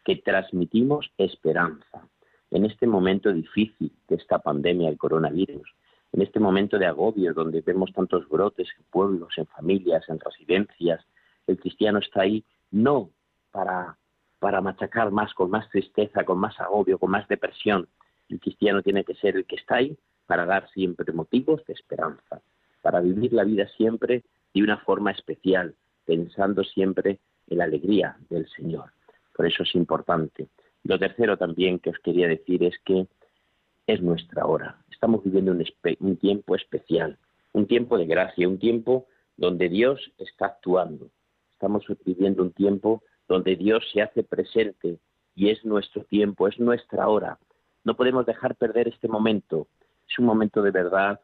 que 0.05 0.15
transmitimos 0.15 1.11
esperanza 1.17 2.07
en 2.49 2.65
este 2.65 2.87
momento 2.87 3.31
difícil 3.33 3.91
de 4.07 4.15
esta 4.15 4.39
pandemia 4.39 4.87
del 4.87 4.97
coronavirus, 4.97 5.69
en 6.13 6.21
este 6.21 6.39
momento 6.39 6.79
de 6.79 6.85
agobio 6.85 7.33
donde 7.33 7.59
vemos 7.59 7.91
tantos 7.91 8.27
brotes 8.29 8.69
en 8.77 8.85
pueblos, 8.89 9.33
en 9.35 9.47
familias, 9.47 10.07
en 10.07 10.19
residencias, 10.19 11.05
el 11.45 11.59
cristiano 11.59 11.99
está 11.99 12.21
ahí 12.21 12.43
no 12.71 13.09
para 13.51 13.97
para 14.39 14.61
machacar 14.61 15.11
más, 15.11 15.33
con 15.33 15.49
más 15.49 15.69
tristeza, 15.69 16.23
con 16.23 16.39
más 16.39 16.59
agobio, 16.59 16.97
con 16.97 17.11
más 17.11 17.27
depresión. 17.27 17.87
El 18.29 18.39
cristiano 18.39 18.81
tiene 18.81 19.03
que 19.03 19.15
ser 19.15 19.35
el 19.35 19.45
que 19.45 19.57
está 19.57 19.75
ahí 19.75 19.97
para 20.25 20.45
dar 20.45 20.69
siempre 20.69 21.11
motivos 21.11 21.65
de 21.65 21.73
esperanza, 21.73 22.41
para 22.81 23.01
vivir 23.01 23.33
la 23.33 23.43
vida 23.43 23.67
siempre 23.75 24.23
de 24.53 24.63
una 24.63 24.77
forma 24.77 25.11
especial, 25.11 25.75
pensando 26.05 26.63
siempre 26.63 27.19
en 27.47 27.57
la 27.57 27.65
alegría 27.65 28.17
del 28.29 28.47
Señor. 28.49 28.91
Por 29.35 29.45
eso 29.45 29.63
es 29.63 29.75
importante. 29.75 30.47
Lo 30.83 30.97
tercero 30.97 31.37
también 31.37 31.79
que 31.79 31.89
os 31.89 31.99
quería 31.99 32.27
decir 32.27 32.63
es 32.63 32.77
que 32.85 33.07
es 33.87 34.01
nuestra 34.01 34.45
hora. 34.45 34.77
Estamos 34.91 35.23
viviendo 35.23 35.51
un, 35.51 35.65
un 35.99 36.17
tiempo 36.17 36.55
especial, 36.55 37.17
un 37.53 37.65
tiempo 37.65 37.97
de 37.97 38.05
gracia, 38.05 38.47
un 38.47 38.59
tiempo 38.59 39.07
donde 39.35 39.69
Dios 39.69 40.11
está 40.17 40.47
actuando. 40.47 41.09
Estamos 41.53 41.85
viviendo 42.05 42.43
un 42.43 42.51
tiempo 42.51 43.03
donde 43.29 43.55
Dios 43.55 43.85
se 43.93 44.01
hace 44.01 44.23
presente 44.23 44.97
y 45.35 45.49
es 45.49 45.63
nuestro 45.63 46.03
tiempo, 46.03 46.47
es 46.47 46.59
nuestra 46.59 47.07
hora. 47.07 47.37
No 47.85 47.95
podemos 47.95 48.25
dejar 48.25 48.55
perder 48.55 48.87
este 48.89 49.07
momento. 49.07 49.67
Es 50.09 50.17
un 50.17 50.25
momento 50.25 50.61
de 50.63 50.71
verdad 50.71 51.21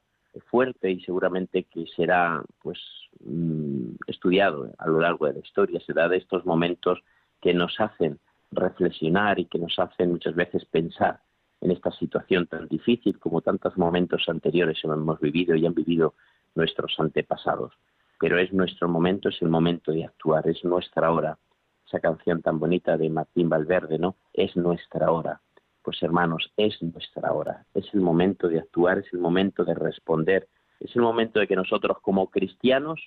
fuerte 0.47 0.91
y 0.91 1.01
seguramente 1.01 1.63
que 1.63 1.85
será 1.95 2.43
pues 2.61 2.79
mm, 3.21 3.95
estudiado 4.07 4.71
a 4.77 4.87
lo 4.87 4.99
largo 4.99 5.25
de 5.25 5.33
la 5.33 5.39
historia. 5.39 5.79
Será 5.79 6.07
de 6.07 6.17
estos 6.17 6.45
momentos 6.45 6.99
que 7.41 7.53
nos 7.53 7.77
hacen 7.79 8.19
reflexionar 8.51 9.39
y 9.39 9.45
que 9.45 9.57
nos 9.57 9.77
hacen 9.79 10.11
muchas 10.11 10.35
veces 10.35 10.63
pensar 10.65 11.19
en 11.61 11.71
esta 11.71 11.91
situación 11.91 12.45
tan 12.45 12.67
difícil 12.67 13.17
como 13.17 13.41
tantos 13.41 13.77
momentos 13.77 14.23
anteriores 14.27 14.77
hemos 14.83 15.19
vivido 15.19 15.55
y 15.55 15.65
han 15.65 15.73
vivido 15.73 16.13
nuestros 16.53 16.93
antepasados. 16.99 17.73
Pero 18.19 18.37
es 18.37 18.53
nuestro 18.53 18.87
momento, 18.87 19.29
es 19.29 19.41
el 19.41 19.49
momento 19.49 19.91
de 19.91 20.05
actuar, 20.05 20.47
es 20.47 20.63
nuestra 20.63 21.11
hora 21.11 21.37
esa 21.85 21.99
canción 21.99 22.41
tan 22.41 22.59
bonita 22.59 22.97
de 22.97 23.09
Martín 23.09 23.49
Valverde, 23.49 23.99
¿no? 23.99 24.15
Es 24.33 24.55
nuestra 24.55 25.11
hora. 25.11 25.41
Pues 25.83 26.01
hermanos, 26.01 26.51
es 26.57 26.81
nuestra 26.81 27.31
hora. 27.31 27.65
Es 27.73 27.85
el 27.93 28.01
momento 28.01 28.47
de 28.47 28.59
actuar, 28.59 28.99
es 28.99 29.13
el 29.13 29.19
momento 29.19 29.63
de 29.63 29.75
responder, 29.75 30.47
es 30.79 30.95
el 30.95 31.03
momento 31.03 31.39
de 31.39 31.47
que 31.47 31.55
nosotros 31.55 31.99
como 32.01 32.29
cristianos 32.29 32.99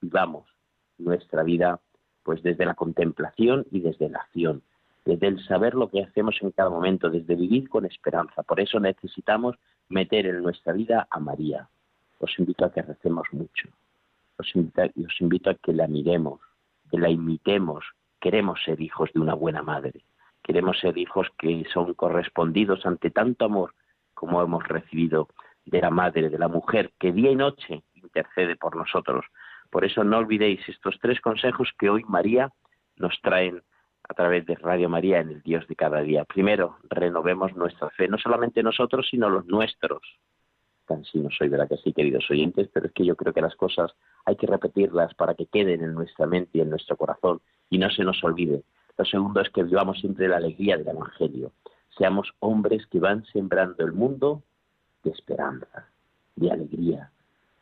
vivamos 0.00 0.46
nuestra 0.98 1.42
vida 1.42 1.80
pues 2.22 2.42
desde 2.42 2.64
la 2.64 2.74
contemplación 2.74 3.66
y 3.70 3.80
desde 3.80 4.08
la 4.08 4.18
acción, 4.18 4.62
desde 5.04 5.26
el 5.28 5.44
saber 5.44 5.74
lo 5.74 5.90
que 5.90 6.02
hacemos 6.02 6.36
en 6.40 6.50
cada 6.50 6.70
momento, 6.70 7.10
desde 7.10 7.34
vivir 7.34 7.68
con 7.68 7.84
esperanza. 7.84 8.42
Por 8.42 8.60
eso 8.60 8.80
necesitamos 8.80 9.56
meter 9.90 10.26
en 10.26 10.42
nuestra 10.42 10.72
vida 10.72 11.06
a 11.10 11.20
María. 11.20 11.68
Os 12.18 12.38
invito 12.38 12.64
a 12.64 12.72
que 12.72 12.80
recemos 12.80 13.26
mucho. 13.32 13.68
Os 14.38 14.56
invito, 14.56 14.82
os 14.82 15.20
invito 15.20 15.50
a 15.50 15.54
que 15.54 15.74
la 15.74 15.86
miremos, 15.86 16.40
que 16.90 16.98
la 16.98 17.10
imitemos, 17.10 17.84
queremos 18.24 18.58
ser 18.64 18.80
hijos 18.80 19.10
de 19.12 19.20
una 19.20 19.34
buena 19.34 19.62
madre, 19.62 20.00
queremos 20.42 20.78
ser 20.80 20.96
hijos 20.96 21.28
que 21.36 21.62
son 21.74 21.92
correspondidos 21.92 22.86
ante 22.86 23.10
tanto 23.10 23.44
amor 23.44 23.74
como 24.14 24.40
hemos 24.40 24.66
recibido 24.66 25.28
de 25.66 25.82
la 25.82 25.90
madre, 25.90 26.30
de 26.30 26.38
la 26.38 26.48
mujer, 26.48 26.94
que 26.98 27.12
día 27.12 27.30
y 27.30 27.36
noche 27.36 27.82
intercede 27.92 28.56
por 28.56 28.76
nosotros. 28.76 29.26
Por 29.68 29.84
eso 29.84 30.04
no 30.04 30.16
olvidéis 30.16 30.66
estos 30.70 30.98
tres 31.02 31.20
consejos 31.20 31.68
que 31.78 31.90
hoy 31.90 32.02
María 32.04 32.50
nos 32.96 33.20
traen 33.20 33.62
a 34.08 34.14
través 34.14 34.46
de 34.46 34.54
Radio 34.54 34.88
María 34.88 35.20
en 35.20 35.28
el 35.28 35.42
Dios 35.42 35.68
de 35.68 35.76
cada 35.76 36.00
día. 36.00 36.24
Primero, 36.24 36.78
renovemos 36.84 37.54
nuestra 37.54 37.90
fe, 37.90 38.08
no 38.08 38.16
solamente 38.16 38.62
nosotros, 38.62 39.06
sino 39.10 39.28
los 39.28 39.44
nuestros. 39.44 40.00
Tan 40.86 41.04
si 41.04 41.18
no 41.18 41.28
soy, 41.30 41.50
¿verdad 41.50 41.68
que 41.68 41.76
sí, 41.76 41.92
queridos 41.92 42.30
oyentes? 42.30 42.70
Pero 42.72 42.86
es 42.86 42.92
que 42.92 43.04
yo 43.04 43.16
creo 43.16 43.34
que 43.34 43.42
las 43.42 43.54
cosas 43.54 43.94
hay 44.24 44.36
que 44.36 44.46
repetirlas 44.46 45.12
para 45.12 45.34
que 45.34 45.44
queden 45.44 45.82
en 45.82 45.92
nuestra 45.92 46.26
mente 46.26 46.56
y 46.56 46.60
en 46.62 46.70
nuestro 46.70 46.96
corazón 46.96 47.42
y 47.74 47.78
no 47.78 47.90
se 47.90 48.04
nos 48.04 48.22
olvide. 48.22 48.62
Lo 48.96 49.04
segundo 49.04 49.40
es 49.40 49.50
que 49.50 49.64
vivamos 49.64 49.98
siempre 49.98 50.28
la 50.28 50.36
alegría 50.36 50.76
del 50.76 50.86
Evangelio. 50.86 51.50
Seamos 51.98 52.32
hombres 52.38 52.86
que 52.86 53.00
van 53.00 53.24
sembrando 53.32 53.84
el 53.84 53.92
mundo 53.92 54.44
de 55.02 55.10
esperanza, 55.10 55.88
de 56.36 56.52
alegría, 56.52 57.10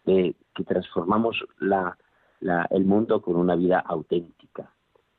de 0.05 0.37
que 0.55 0.65
transformamos 0.65 1.43
el 1.63 2.85
mundo 2.85 3.23
con 3.23 3.37
una 3.37 3.57
vida 3.57 3.79
auténtica. 3.79 4.71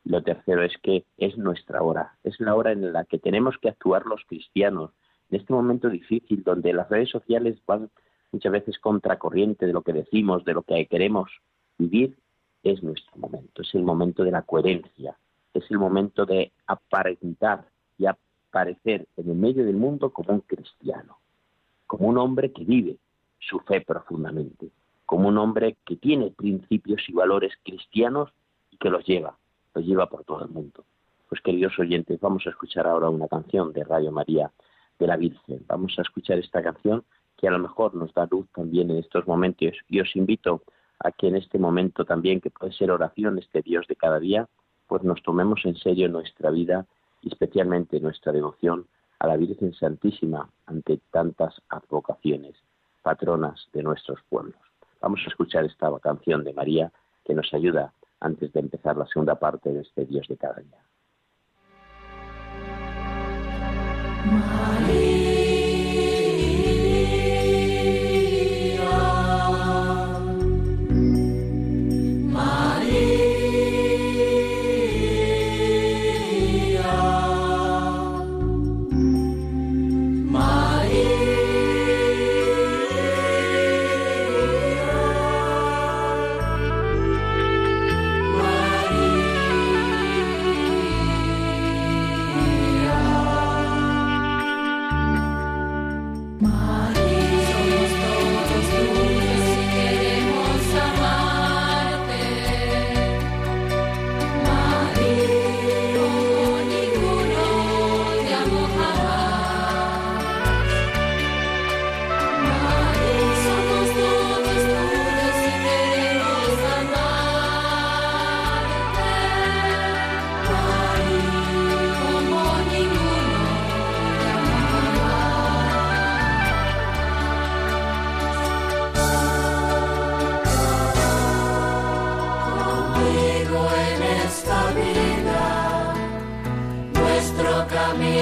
Lo 0.04 0.22
tercero 0.22 0.62
es 0.62 0.78
que 0.80 1.04
es 1.18 1.36
nuestra 1.38 1.82
hora, 1.82 2.14
es 2.22 2.38
la 2.38 2.54
hora 2.54 2.70
en 2.70 2.92
la 2.92 3.04
que 3.04 3.18
tenemos 3.18 3.58
que 3.58 3.70
actuar 3.70 4.06
los 4.06 4.22
cristianos. 4.28 4.92
En 5.28 5.40
este 5.40 5.52
momento 5.52 5.88
difícil, 5.88 6.44
donde 6.44 6.72
las 6.72 6.88
redes 6.88 7.10
sociales 7.10 7.58
van 7.66 7.90
muchas 8.30 8.52
veces 8.52 8.78
contracorriente 8.78 9.66
de 9.66 9.72
lo 9.72 9.82
que 9.82 9.92
decimos, 9.92 10.44
de 10.44 10.54
lo 10.54 10.62
que 10.62 10.86
queremos 10.86 11.32
vivir, 11.78 12.16
es 12.64 12.82
nuestro 12.82 13.16
momento, 13.16 13.62
es 13.62 13.74
el 13.74 13.82
momento 13.82 14.24
de 14.24 14.32
la 14.32 14.42
coherencia, 14.42 15.16
es 15.52 15.70
el 15.70 15.78
momento 15.78 16.26
de 16.26 16.50
aparentar 16.66 17.68
y 17.98 18.06
aparecer 18.06 19.06
en 19.16 19.30
el 19.30 19.36
medio 19.36 19.64
del 19.64 19.76
mundo 19.76 20.10
como 20.10 20.32
un 20.32 20.40
cristiano, 20.40 21.18
como 21.86 22.08
un 22.08 22.18
hombre 22.18 22.52
que 22.52 22.64
vive 22.64 22.96
su 23.38 23.60
fe 23.60 23.82
profundamente, 23.82 24.70
como 25.04 25.28
un 25.28 25.38
hombre 25.38 25.76
que 25.84 25.96
tiene 25.96 26.30
principios 26.30 27.02
y 27.08 27.12
valores 27.12 27.52
cristianos 27.62 28.30
y 28.70 28.78
que 28.78 28.90
los 28.90 29.04
lleva, 29.04 29.36
los 29.74 29.84
lleva 29.84 30.08
por 30.08 30.24
todo 30.24 30.42
el 30.44 30.50
mundo. 30.50 30.84
Pues 31.28 31.42
queridos 31.42 31.78
oyentes, 31.78 32.18
vamos 32.20 32.46
a 32.46 32.50
escuchar 32.50 32.86
ahora 32.86 33.10
una 33.10 33.28
canción 33.28 33.72
de 33.72 33.84
Radio 33.84 34.10
María 34.10 34.50
de 34.98 35.06
la 35.06 35.16
Virgen. 35.16 35.64
Vamos 35.66 35.98
a 35.98 36.02
escuchar 36.02 36.38
esta 36.38 36.62
canción 36.62 37.04
que 37.36 37.48
a 37.48 37.50
lo 37.50 37.58
mejor 37.58 37.94
nos 37.94 38.14
da 38.14 38.26
luz 38.30 38.46
también 38.54 38.90
en 38.90 38.98
estos 38.98 39.26
momentos 39.26 39.74
y 39.88 40.00
os 40.00 40.16
invito 40.16 40.62
que 41.18 41.28
en 41.28 41.36
este 41.36 41.58
momento 41.58 42.04
también, 42.04 42.40
que 42.40 42.50
puede 42.50 42.72
ser 42.72 42.90
oración, 42.90 43.38
este 43.38 43.62
Dios 43.62 43.86
de 43.86 43.96
cada 43.96 44.18
día, 44.18 44.48
pues 44.86 45.02
nos 45.02 45.22
tomemos 45.22 45.60
en 45.64 45.76
serio 45.76 46.08
nuestra 46.08 46.50
vida 46.50 46.86
y 47.22 47.28
especialmente 47.28 48.00
nuestra 48.00 48.32
devoción 48.32 48.86
a 49.18 49.26
la 49.26 49.36
Virgen 49.36 49.72
Santísima 49.74 50.48
ante 50.66 51.00
tantas 51.10 51.60
advocaciones, 51.68 52.56
patronas 53.02 53.68
de 53.72 53.82
nuestros 53.82 54.20
pueblos. 54.28 54.56
Vamos 55.00 55.20
a 55.24 55.28
escuchar 55.28 55.64
esta 55.64 55.90
canción 56.00 56.44
de 56.44 56.52
María 56.52 56.92
que 57.24 57.34
nos 57.34 57.52
ayuda 57.52 57.92
antes 58.20 58.52
de 58.52 58.60
empezar 58.60 58.96
la 58.96 59.06
segunda 59.06 59.34
parte 59.34 59.72
de 59.72 59.82
este 59.82 60.06
Dios 60.06 60.26
de 60.28 60.36
cada 60.36 60.60
día. 60.60 60.78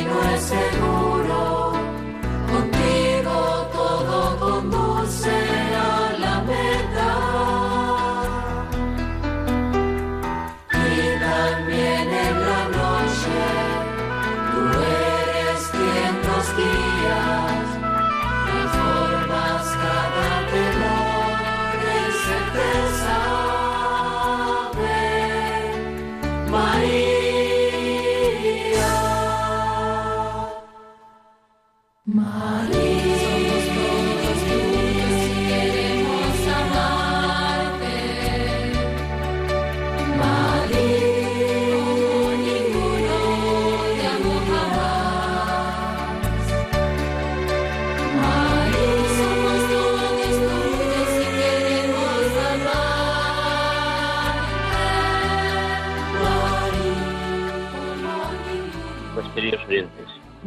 no 0.04 0.34
es 0.34 0.50
el 0.50 0.91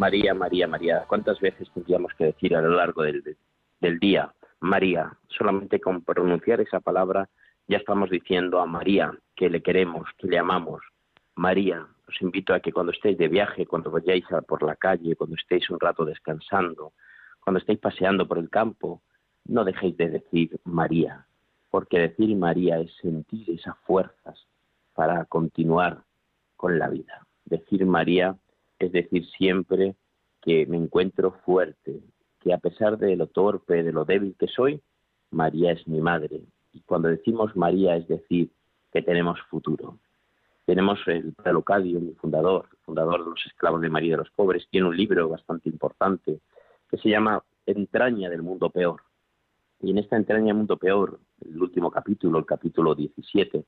María, 0.05 0.35
María, 0.35 0.67
María, 0.67 1.03
¿cuántas 1.07 1.39
veces 1.39 1.67
tendríamos 1.73 2.13
que 2.13 2.25
decir 2.25 2.55
a 2.55 2.61
lo 2.61 2.69
largo 2.69 3.01
del, 3.01 3.23
del 3.81 3.97
día, 3.97 4.31
María? 4.59 5.11
Solamente 5.29 5.79
con 5.79 6.03
pronunciar 6.03 6.61
esa 6.61 6.79
palabra 6.79 7.27
ya 7.67 7.77
estamos 7.77 8.11
diciendo 8.11 8.59
a 8.59 8.67
María 8.67 9.11
que 9.35 9.49
le 9.49 9.63
queremos, 9.63 10.07
que 10.19 10.27
le 10.27 10.37
amamos. 10.37 10.83
María, 11.33 11.87
os 12.07 12.21
invito 12.21 12.53
a 12.53 12.59
que 12.59 12.71
cuando 12.71 12.91
estéis 12.91 13.17
de 13.17 13.29
viaje, 13.29 13.65
cuando 13.65 13.89
vayáis 13.89 14.25
por 14.47 14.61
la 14.61 14.75
calle, 14.75 15.15
cuando 15.15 15.37
estéis 15.37 15.67
un 15.71 15.79
rato 15.79 16.05
descansando, 16.05 16.93
cuando 17.43 17.57
estéis 17.57 17.79
paseando 17.79 18.27
por 18.27 18.37
el 18.37 18.51
campo, 18.51 19.01
no 19.45 19.63
dejéis 19.63 19.97
de 19.97 20.09
decir 20.09 20.59
María, 20.65 21.25
porque 21.71 21.97
decir 21.97 22.35
María 22.35 22.77
es 22.77 22.95
sentir 23.01 23.49
esas 23.49 23.75
fuerzas 23.79 24.45
para 24.93 25.25
continuar 25.25 26.03
con 26.55 26.77
la 26.77 26.89
vida. 26.89 27.25
Decir 27.45 27.87
María 27.87 28.35
es 28.79 28.91
decir 28.91 29.25
siempre 29.37 29.95
que 30.41 30.65
me 30.67 30.77
encuentro 30.77 31.31
fuerte, 31.45 31.99
que 32.39 32.53
a 32.53 32.57
pesar 32.57 32.97
de 32.97 33.15
lo 33.15 33.27
torpe, 33.27 33.83
de 33.83 33.91
lo 33.91 34.05
débil 34.05 34.35
que 34.37 34.47
soy, 34.47 34.81
María 35.31 35.71
es 35.71 35.87
mi 35.87 36.01
madre. 36.01 36.41
Y 36.73 36.81
cuando 36.81 37.07
decimos 37.07 37.55
María 37.55 37.95
es 37.95 38.07
decir 38.07 38.51
que 38.91 39.01
tenemos 39.01 39.41
futuro. 39.49 39.97
Tenemos 40.65 40.99
el 41.07 41.33
Prelocadio, 41.33 41.99
mi 41.99 42.13
fundador, 42.13 42.67
fundador 42.83 43.23
de 43.23 43.29
los 43.31 43.45
esclavos 43.45 43.81
de 43.81 43.89
María 43.89 44.13
de 44.13 44.23
los 44.23 44.31
Pobres, 44.31 44.67
tiene 44.69 44.87
un 44.87 44.97
libro 44.97 45.29
bastante 45.29 45.69
importante 45.69 46.39
que 46.89 46.97
se 46.97 47.09
llama 47.09 47.43
Entraña 47.65 48.29
del 48.29 48.41
Mundo 48.41 48.69
Peor. 48.69 49.01
Y 49.81 49.91
en 49.91 49.97
esta 49.97 50.15
entraña 50.15 50.47
del 50.47 50.55
mundo 50.55 50.77
peor, 50.77 51.19
el 51.41 51.61
último 51.61 51.91
capítulo, 51.91 52.39
el 52.39 52.45
capítulo 52.45 52.95
17, 52.95 53.65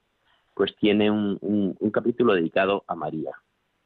pues 0.53 0.75
tiene 0.77 1.11
un 1.11 1.91
capítulo 1.91 2.33
dedicado 2.33 2.83
a 2.87 2.95
María. 2.95 3.31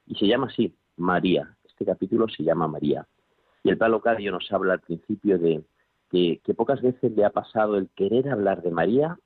Y 0.06 0.16
se 0.16 0.28
llama 0.28 0.48
así, 0.48 0.74
María. 0.98 1.56
Este 1.64 1.86
capítulo 1.86 2.28
se 2.30 2.44
llama 2.44 2.68
María. 2.68 3.08
Y 3.64 3.70
el 3.70 3.78
Pablo 3.78 4.02
Cadio 4.02 4.32
nos 4.32 4.52
habla 4.52 4.74
al 4.74 4.82
principio 4.82 5.38
de 5.38 5.64
que, 6.10 6.54
pocas 6.56 6.82
veces 6.82 7.12
le 7.16 7.26
ha 7.26 7.30
pasado 7.30 7.78
el 7.78 7.90
querer 7.96 8.30
hablar 8.30 8.62
de 8.62 8.72
María 8.72 9.18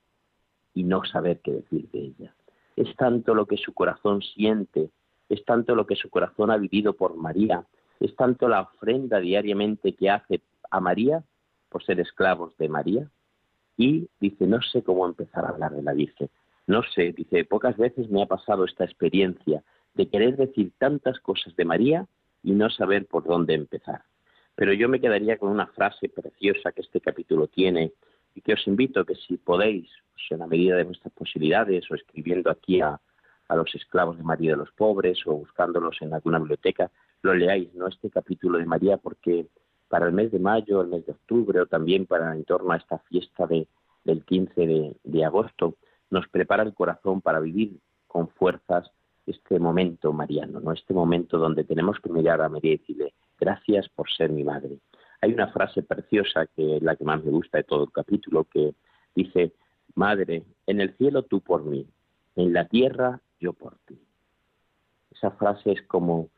y 0.74 0.84
no 0.84 1.04
saber 1.04 1.40
qué 1.42 1.52
decir 1.52 1.90
de 1.92 2.00
ella. 2.00 2.36
Es 2.76 2.96
tanto 2.96 3.34
lo 3.34 3.46
que 3.48 3.58
su 3.58 3.74
corazón 3.74 4.22
siente, 4.22 4.92
es 5.30 5.44
tanto 5.46 5.74
lo 5.74 5.88
que 5.88 5.96
su 5.96 6.10
corazón 6.10 6.51
ha 6.51 6.58
vivido 6.58 6.94
por 6.94 7.16
María, 7.16 7.66
es 8.00 8.16
tanto 8.16 8.48
la 8.48 8.62
ofrenda 8.62 9.20
diariamente 9.20 9.94
que 9.94 10.10
hace 10.10 10.42
a 10.70 10.80
María 10.80 11.24
por 11.70 11.84
ser 11.84 12.00
esclavos 12.00 12.56
de 12.58 12.70
María. 12.70 13.10
Y 13.78 14.08
dice, 14.20 14.46
no 14.48 14.62
sé 14.62 14.84
cómo 14.84 15.06
empezar 15.06 15.46
a 15.46 15.50
hablar 15.50 15.72
de 15.74 15.82
la 15.82 15.94
Virgen. 15.94 16.30
No 16.68 16.84
sé, 16.84 17.14
dice, 17.14 17.46
pocas 17.46 17.78
veces 17.78 18.10
me 18.10 18.22
ha 18.22 18.25
pasado 18.25 18.66
esta 18.66 18.86
experiencia 18.86 19.64
de 19.96 20.08
querer 20.08 20.36
decir 20.36 20.72
tantas 20.77 21.20
cosas 21.20 21.55
de 21.55 21.66
María 21.66 22.05
y 22.44 22.51
no 22.51 22.70
saber 22.70 23.05
por 23.08 23.24
dónde 23.24 23.53
empezar. 23.53 24.03
Pero 24.55 24.74
yo 24.74 24.88
me 24.88 25.01
quedaría 25.01 25.38
con 25.38 25.50
una 25.50 25.68
frase 25.68 26.10
preciosa 26.10 26.72
que 26.72 26.81
este 26.81 27.01
capítulo 27.01 27.48
tiene 27.48 27.94
y 28.36 28.42
que 28.42 28.53
os 28.53 28.68
invito 28.68 29.05
que 29.05 29.16
si 29.16 29.38
podéis, 29.38 29.90
pues, 30.14 30.24
en 30.29 30.40
la 30.40 30.48
medida 30.48 30.75
de 30.75 30.84
vuestras 30.84 31.14
posibilidades, 31.14 31.90
o 31.90 31.96
escribiendo 31.96 32.50
aquí 32.51 32.81
a, 32.81 33.00
a 33.48 33.55
los 33.55 33.74
esclavos 33.74 34.18
de 34.18 34.24
María 34.24 34.51
de 34.51 34.58
los 34.58 34.72
pobres 34.72 35.20
o 35.25 35.34
buscándolos 35.34 35.98
en 36.01 36.14
alguna 36.14 36.40
biblioteca, 36.40 36.92
lo 37.22 37.34
leáis, 37.34 37.74
¿no? 37.74 37.88
Este 37.88 38.10
capítulo 38.10 38.58
de 38.58 38.66
María, 38.66 38.98
porque 38.98 39.48
para 39.88 40.08
el 40.08 40.14
mes 40.14 40.31
de 40.31 40.40
mayo, 40.40 40.81
el 40.81 40.88
mes 40.88 41.05
de 41.05 41.14
octubre 41.14 41.62
o 41.62 41.66
también 41.66 42.05
para 42.05 42.36
en 42.36 42.44
torno 42.44 42.72
a 42.74 42.77
esta 42.77 43.00
fiesta 43.00 43.48
de, 43.48 43.68
del 44.03 44.24
15 44.25 44.68
de, 44.68 44.96
de 45.03 45.25
agosto, 45.25 45.75
nos 46.10 46.27
prepara 46.27 46.64
el 46.64 46.74
corazón 46.74 47.22
para 47.22 47.40
vivir 47.40 47.77
con 48.08 48.29
fuerzas 48.29 48.92
este 49.25 49.59
momento 49.59 50.14
mariano, 50.14 50.59
¿no? 50.59 50.72
este 50.72 50.94
momento 50.94 51.38
donde 51.38 51.64
tenemos 51.64 52.00
que 52.00 52.09
mirar 52.09 52.42
a 52.42 52.50
María 52.50 52.74
y 52.74 52.77
decirle, 52.77 53.14
gracias 53.40 53.90
por 53.90 54.09
ser 54.11 54.29
mi 54.31 54.44
madre. 54.44 54.79
Hay 55.22 55.33
una 55.33 55.48
frase 55.48 55.81
preciosa 55.83 56.46
que 56.48 56.77
es 56.77 56.83
la 56.83 56.96
que 56.96 57.03
más 57.03 57.24
me 57.24 57.31
gusta 57.31 57.57
de 57.57 57.64
todo 57.64 57.85
el 57.85 57.92
capítulo, 57.92 58.44
que 58.46 58.75
dice, 59.16 59.53
Madre, 59.96 60.44
en 60.68 60.81
el 60.81 60.96
cielo 60.98 61.24
tú 61.24 61.40
por 61.40 61.64
mí, 61.64 61.88
en 62.35 62.53
la 62.53 62.68
tierra 62.68 63.22
yo 63.40 63.53
por 63.53 63.77
ti. 63.85 63.98
Esa 65.11 65.31
frase 65.31 65.72
es 65.72 65.81
como 65.83 66.29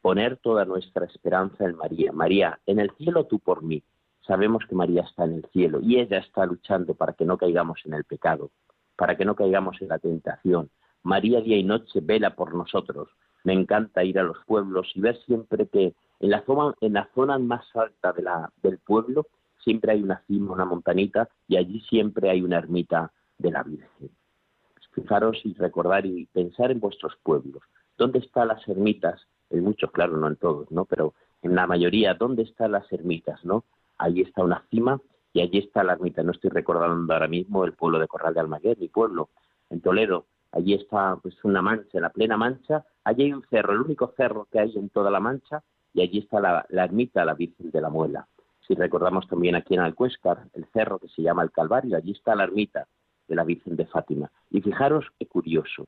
poner 0.00 0.36
toda 0.36 0.64
nuestra 0.64 1.06
esperanza 1.06 1.64
en 1.64 1.76
María. 1.76 2.12
María, 2.12 2.60
en 2.66 2.78
el 2.78 2.90
cielo 2.92 3.24
tú 3.26 3.40
por 3.40 3.62
mí. 3.62 3.82
Sabemos 4.24 4.64
que 4.68 4.76
María 4.76 5.02
está 5.02 5.24
en 5.24 5.34
el 5.34 5.46
cielo 5.52 5.80
y 5.80 5.98
ella 5.98 6.18
está 6.18 6.46
luchando 6.46 6.94
para 6.94 7.12
que 7.12 7.24
no 7.24 7.36
caigamos 7.36 7.80
en 7.84 7.94
el 7.94 8.04
pecado, 8.04 8.50
para 8.94 9.16
que 9.16 9.24
no 9.24 9.34
caigamos 9.34 9.82
en 9.82 9.88
la 9.88 9.98
tentación, 9.98 10.70
María 11.02 11.40
día 11.40 11.56
y 11.56 11.64
noche 11.64 12.00
vela 12.00 12.34
por 12.34 12.54
nosotros. 12.54 13.08
Me 13.44 13.52
encanta 13.52 14.04
ir 14.04 14.18
a 14.18 14.22
los 14.22 14.38
pueblos 14.46 14.90
y 14.94 15.00
ver 15.00 15.18
siempre 15.24 15.66
que 15.66 15.94
en 16.20 16.30
la 16.30 16.44
zona, 16.44 16.74
en 16.80 16.92
la 16.92 17.08
zona 17.14 17.38
más 17.38 17.64
alta 17.74 18.14
del 18.62 18.78
pueblo 18.78 19.26
siempre 19.58 19.92
hay 19.92 20.02
una 20.02 20.22
cima, 20.26 20.52
una 20.52 20.64
montanita 20.64 21.28
y 21.48 21.56
allí 21.56 21.80
siempre 21.80 22.30
hay 22.30 22.42
una 22.42 22.58
ermita 22.58 23.12
de 23.38 23.50
la 23.50 23.62
Virgen. 23.62 24.10
Fijaros 24.92 25.40
y 25.44 25.54
recordar 25.54 26.04
y 26.06 26.26
pensar 26.26 26.70
en 26.70 26.78
vuestros 26.78 27.16
pueblos. 27.22 27.62
¿Dónde 27.96 28.18
están 28.18 28.48
las 28.48 28.66
ermitas? 28.68 29.26
En 29.50 29.64
muchos, 29.64 29.90
claro, 29.90 30.16
no 30.16 30.28
en 30.28 30.36
todos, 30.36 30.70
¿no? 30.70 30.84
Pero 30.84 31.14
en 31.42 31.54
la 31.54 31.66
mayoría, 31.66 32.14
¿dónde 32.14 32.42
están 32.42 32.72
las 32.72 32.90
ermitas, 32.92 33.44
no? 33.44 33.64
Allí 33.98 34.22
está 34.22 34.44
una 34.44 34.64
cima 34.70 35.00
y 35.32 35.40
allí 35.40 35.58
está 35.58 35.82
la 35.82 35.94
ermita. 35.94 36.22
No 36.22 36.32
estoy 36.32 36.50
recordando 36.50 37.12
ahora 37.12 37.28
mismo 37.28 37.64
el 37.64 37.72
pueblo 37.72 37.98
de 37.98 38.08
Corral 38.08 38.34
de 38.34 38.40
Almaguer, 38.40 38.78
mi 38.78 38.88
pueblo, 38.88 39.30
en 39.70 39.80
Toledo, 39.80 40.26
allí 40.52 40.74
está 40.74 41.16
pues 41.16 41.34
una 41.44 41.62
mancha, 41.62 41.98
la 42.00 42.10
plena 42.10 42.36
mancha, 42.36 42.84
allí 43.04 43.24
hay 43.24 43.32
un 43.32 43.44
cerro, 43.50 43.72
el 43.72 43.80
único 43.80 44.12
cerro 44.16 44.46
que 44.50 44.60
hay 44.60 44.72
en 44.76 44.90
toda 44.90 45.10
la 45.10 45.20
mancha, 45.20 45.62
y 45.94 46.02
allí 46.02 46.18
está 46.18 46.40
la, 46.40 46.66
ermita, 46.70 47.24
la 47.24 47.34
Virgen 47.34 47.70
de 47.70 47.80
la 47.80 47.90
Muela. 47.90 48.26
Si 48.66 48.74
recordamos 48.74 49.26
también 49.28 49.56
aquí 49.56 49.74
en 49.74 49.80
Alcuéscar, 49.80 50.44
el 50.54 50.66
cerro 50.72 50.98
que 50.98 51.08
se 51.08 51.22
llama 51.22 51.42
el 51.42 51.50
Calvario, 51.50 51.96
allí 51.96 52.12
está 52.12 52.34
la 52.34 52.44
ermita 52.44 52.86
de 53.28 53.34
la 53.34 53.44
Virgen 53.44 53.76
de 53.76 53.86
Fátima. 53.86 54.30
Y 54.50 54.60
fijaros 54.60 55.06
qué 55.18 55.26
curioso, 55.26 55.86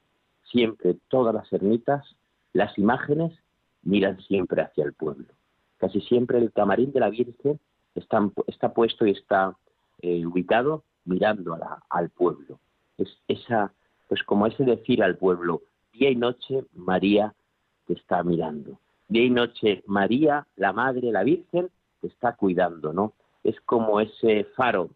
siempre 0.51 0.97
todas 1.09 1.35
las 1.35 1.51
ermitas, 1.53 2.17
las 2.53 2.77
imágenes 2.79 3.33
miran 3.83 4.21
siempre 4.23 4.63
hacia 4.63 4.85
el 4.85 4.93
pueblo. 4.93 5.27
Casi 5.79 6.01
siempre 6.01 6.39
el 6.39 6.53
camarín 6.53 6.93
de 6.93 7.01
la 7.01 7.11
Virgen 7.11 7.61
está, 7.95 8.29
está 8.47 8.73
puesto 8.73 9.07
y 9.07 9.13
está 9.13 9.57
eh, 10.01 10.25
ubicado 10.27 10.85
mirando 11.05 11.57
al 11.91 12.11
pueblo. 12.11 12.59
Es 12.97 13.09
esa 13.29 13.73
pues 14.15 14.23
como 14.23 14.47
ese 14.47 14.63
decir 14.63 15.03
al 15.03 15.17
pueblo, 15.17 15.63
día 15.93 16.09
y 16.09 16.15
noche 16.15 16.67
María 16.73 17.35
te 17.85 17.95
está 17.95 18.23
mirando. 18.23 18.79
Día 19.09 19.25
y 19.25 19.31
noche 19.31 19.83
María, 19.89 20.47
la 20.55 20.73
Madre, 20.73 21.11
la 21.11 21.25
Virgen, 21.25 21.69
te 22.01 22.07
está 22.07 22.37
cuidando, 22.37 22.93
¿no? 22.93 23.15
Es 23.43 23.61
como 23.63 24.01
ese 24.01 24.45
faro 24.55 24.91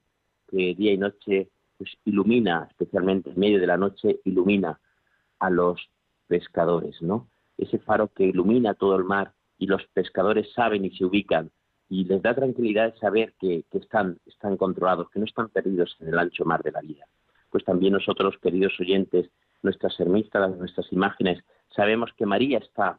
que 0.48 0.72
día 0.76 0.92
y 0.92 0.98
noche 0.98 1.48
pues, 1.78 1.90
ilumina, 2.04 2.68
especialmente 2.70 3.31
en 3.31 3.40
medio 3.40 3.59
de 3.59 3.66
la 3.66 3.76
noche, 3.76 4.20
ilumina 4.22 4.78
a 5.40 5.50
los 5.50 5.81
pescadores, 6.28 7.02
¿no? 7.02 7.26
Ese 7.57 7.81
faro 7.81 8.12
que 8.14 8.22
ilumina 8.22 8.74
todo 8.74 8.94
el 8.94 9.02
mar 9.02 9.33
y 9.59 9.66
los 9.66 9.85
pescadores 9.87 10.52
saben 10.52 10.85
y 10.85 10.90
se 10.90 11.04
ubican 11.04 11.50
y 11.88 12.04
les 12.04 12.22
da 12.22 12.37
tranquilidad 12.37 12.94
saber 13.00 13.35
que, 13.40 13.64
que 13.68 13.78
están, 13.78 14.20
están 14.26 14.57
controlados, 14.57 15.11
que 15.11 15.18
no 15.18 15.24
están 15.24 15.48
perdidos 15.48 15.96
en 15.98 16.07
el 16.07 16.18
ancho 16.20 16.44
mar 16.44 16.62
de 16.62 16.70
la 16.70 16.83
vida 16.83 17.04
pues 17.50 17.64
también 17.64 17.94
nosotros, 17.94 18.37
queridos 18.42 18.78
oyentes, 18.80 19.30
nuestras 19.62 19.98
ermistas, 20.00 20.56
nuestras 20.56 20.92
imágenes, 20.92 21.42
sabemos 21.74 22.11
que 22.16 22.26
María 22.26 22.58
está 22.58 22.98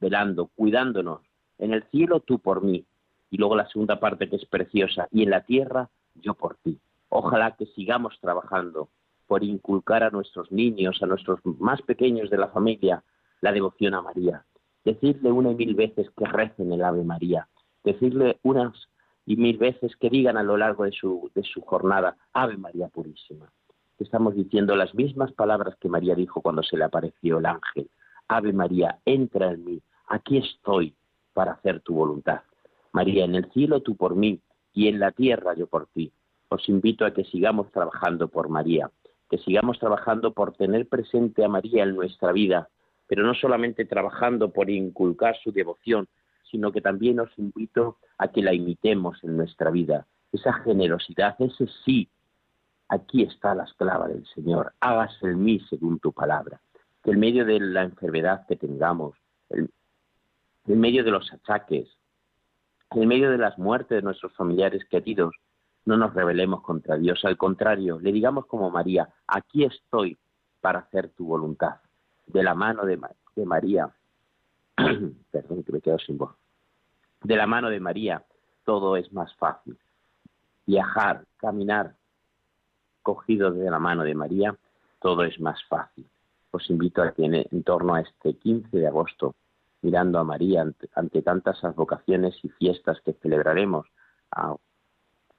velando, 0.00 0.50
cuidándonos. 0.54 1.20
En 1.58 1.72
el 1.72 1.84
cielo 1.84 2.20
tú 2.20 2.38
por 2.38 2.62
mí. 2.62 2.84
Y 3.30 3.38
luego 3.38 3.56
la 3.56 3.68
segunda 3.68 3.98
parte 3.98 4.28
que 4.28 4.36
es 4.36 4.46
preciosa. 4.46 5.08
Y 5.10 5.22
en 5.22 5.30
la 5.30 5.44
tierra 5.44 5.88
yo 6.14 6.34
por 6.34 6.56
ti. 6.56 6.78
Ojalá 7.08 7.56
que 7.56 7.66
sigamos 7.66 8.18
trabajando 8.20 8.88
por 9.26 9.42
inculcar 9.42 10.02
a 10.04 10.10
nuestros 10.10 10.52
niños, 10.52 11.02
a 11.02 11.06
nuestros 11.06 11.40
más 11.44 11.82
pequeños 11.82 12.30
de 12.30 12.38
la 12.38 12.48
familia, 12.48 13.02
la 13.40 13.52
devoción 13.52 13.94
a 13.94 14.02
María. 14.02 14.44
Decirle 14.84 15.32
una 15.32 15.50
y 15.50 15.54
mil 15.56 15.74
veces 15.74 16.08
que 16.16 16.26
recen 16.26 16.72
el 16.72 16.84
Ave 16.84 17.02
María. 17.02 17.48
Decirle 17.82 18.38
unas 18.42 18.88
y 19.24 19.36
mil 19.36 19.58
veces 19.58 19.96
que 19.96 20.10
digan 20.10 20.36
a 20.36 20.44
lo 20.44 20.56
largo 20.56 20.84
de 20.84 20.92
su, 20.92 21.30
de 21.34 21.42
su 21.42 21.60
jornada, 21.62 22.16
Ave 22.32 22.56
María 22.56 22.88
Purísima 22.88 23.50
estamos 24.04 24.34
diciendo 24.34 24.76
las 24.76 24.94
mismas 24.94 25.32
palabras 25.32 25.76
que 25.80 25.88
María 25.88 26.14
dijo 26.14 26.40
cuando 26.40 26.62
se 26.62 26.76
le 26.76 26.84
apareció 26.84 27.38
el 27.38 27.46
ángel. 27.46 27.88
Ave 28.28 28.52
María, 28.52 28.98
entra 29.04 29.52
en 29.52 29.64
mí, 29.64 29.82
aquí 30.08 30.38
estoy 30.38 30.94
para 31.32 31.52
hacer 31.52 31.80
tu 31.80 31.94
voluntad. 31.94 32.40
María, 32.92 33.24
en 33.24 33.34
el 33.34 33.50
cielo 33.52 33.80
tú 33.80 33.96
por 33.96 34.16
mí 34.16 34.40
y 34.72 34.88
en 34.88 34.98
la 34.98 35.12
tierra 35.12 35.54
yo 35.54 35.66
por 35.66 35.86
ti. 35.86 36.12
Os 36.48 36.68
invito 36.68 37.04
a 37.04 37.12
que 37.12 37.24
sigamos 37.24 37.70
trabajando 37.72 38.28
por 38.28 38.48
María, 38.48 38.90
que 39.28 39.38
sigamos 39.38 39.78
trabajando 39.78 40.32
por 40.32 40.52
tener 40.52 40.88
presente 40.88 41.44
a 41.44 41.48
María 41.48 41.82
en 41.82 41.94
nuestra 41.94 42.32
vida, 42.32 42.68
pero 43.06 43.24
no 43.24 43.34
solamente 43.34 43.84
trabajando 43.84 44.50
por 44.50 44.70
inculcar 44.70 45.36
su 45.42 45.52
devoción, 45.52 46.08
sino 46.50 46.72
que 46.72 46.80
también 46.80 47.20
os 47.20 47.30
invito 47.38 47.98
a 48.18 48.28
que 48.28 48.42
la 48.42 48.52
imitemos 48.52 49.22
en 49.24 49.36
nuestra 49.36 49.70
vida. 49.70 50.06
Esa 50.32 50.52
generosidad, 50.52 51.36
ese 51.38 51.66
sí 51.84 52.08
aquí 52.88 53.22
está 53.22 53.54
la 53.54 53.64
esclava 53.64 54.08
del 54.08 54.26
Señor, 54.34 54.72
hágase 54.80 55.26
en 55.26 55.42
mí 55.42 55.60
según 55.68 55.98
tu 55.98 56.12
palabra. 56.12 56.60
Que 57.02 57.12
en 57.12 57.20
medio 57.20 57.44
de 57.44 57.60
la 57.60 57.82
enfermedad 57.82 58.46
que 58.46 58.56
tengamos, 58.56 59.16
en 59.50 60.80
medio 60.80 61.04
de 61.04 61.10
los 61.10 61.32
achaques, 61.32 61.88
en 62.90 63.08
medio 63.08 63.30
de 63.30 63.38
las 63.38 63.58
muertes 63.58 63.96
de 63.96 64.02
nuestros 64.02 64.34
familiares 64.34 64.84
queridos, 64.90 65.34
no 65.84 65.96
nos 65.96 66.14
rebelemos 66.14 66.62
contra 66.62 66.96
Dios. 66.96 67.24
Al 67.24 67.36
contrario, 67.36 68.00
le 68.00 68.12
digamos 68.12 68.46
como 68.46 68.70
María, 68.70 69.08
aquí 69.26 69.64
estoy 69.64 70.18
para 70.60 70.80
hacer 70.80 71.10
tu 71.10 71.26
voluntad. 71.26 71.76
De 72.26 72.42
la 72.42 72.54
mano 72.54 72.84
de, 72.84 73.00
de 73.36 73.46
María, 73.46 73.88
perdón 75.30 75.62
que 75.62 75.72
me 75.72 75.80
quedo 75.80 75.98
sin 75.98 76.18
voz, 76.18 76.34
de 77.22 77.36
la 77.36 77.46
mano 77.46 77.70
de 77.70 77.80
María 77.80 78.24
todo 78.64 78.96
es 78.96 79.10
más 79.12 79.34
fácil. 79.36 79.78
Viajar, 80.66 81.24
caminar, 81.38 81.94
de 83.06 83.70
la 83.70 83.78
mano 83.78 84.02
de 84.02 84.14
María, 84.14 84.56
todo 85.00 85.22
es 85.22 85.38
más 85.38 85.62
fácil. 85.68 86.08
Os 86.50 86.68
invito 86.70 87.02
a 87.02 87.12
que 87.12 87.24
en, 87.24 87.62
torno 87.62 87.94
a 87.94 88.00
este 88.00 88.34
15 88.34 88.76
de 88.76 88.86
agosto, 88.86 89.36
mirando 89.82 90.18
a 90.18 90.24
María 90.24 90.66
ante, 90.94 91.22
tantas 91.22 91.62
advocaciones 91.62 92.34
y 92.42 92.48
fiestas 92.48 93.00
que 93.02 93.12
celebraremos, 93.12 93.86
a, 94.32 94.56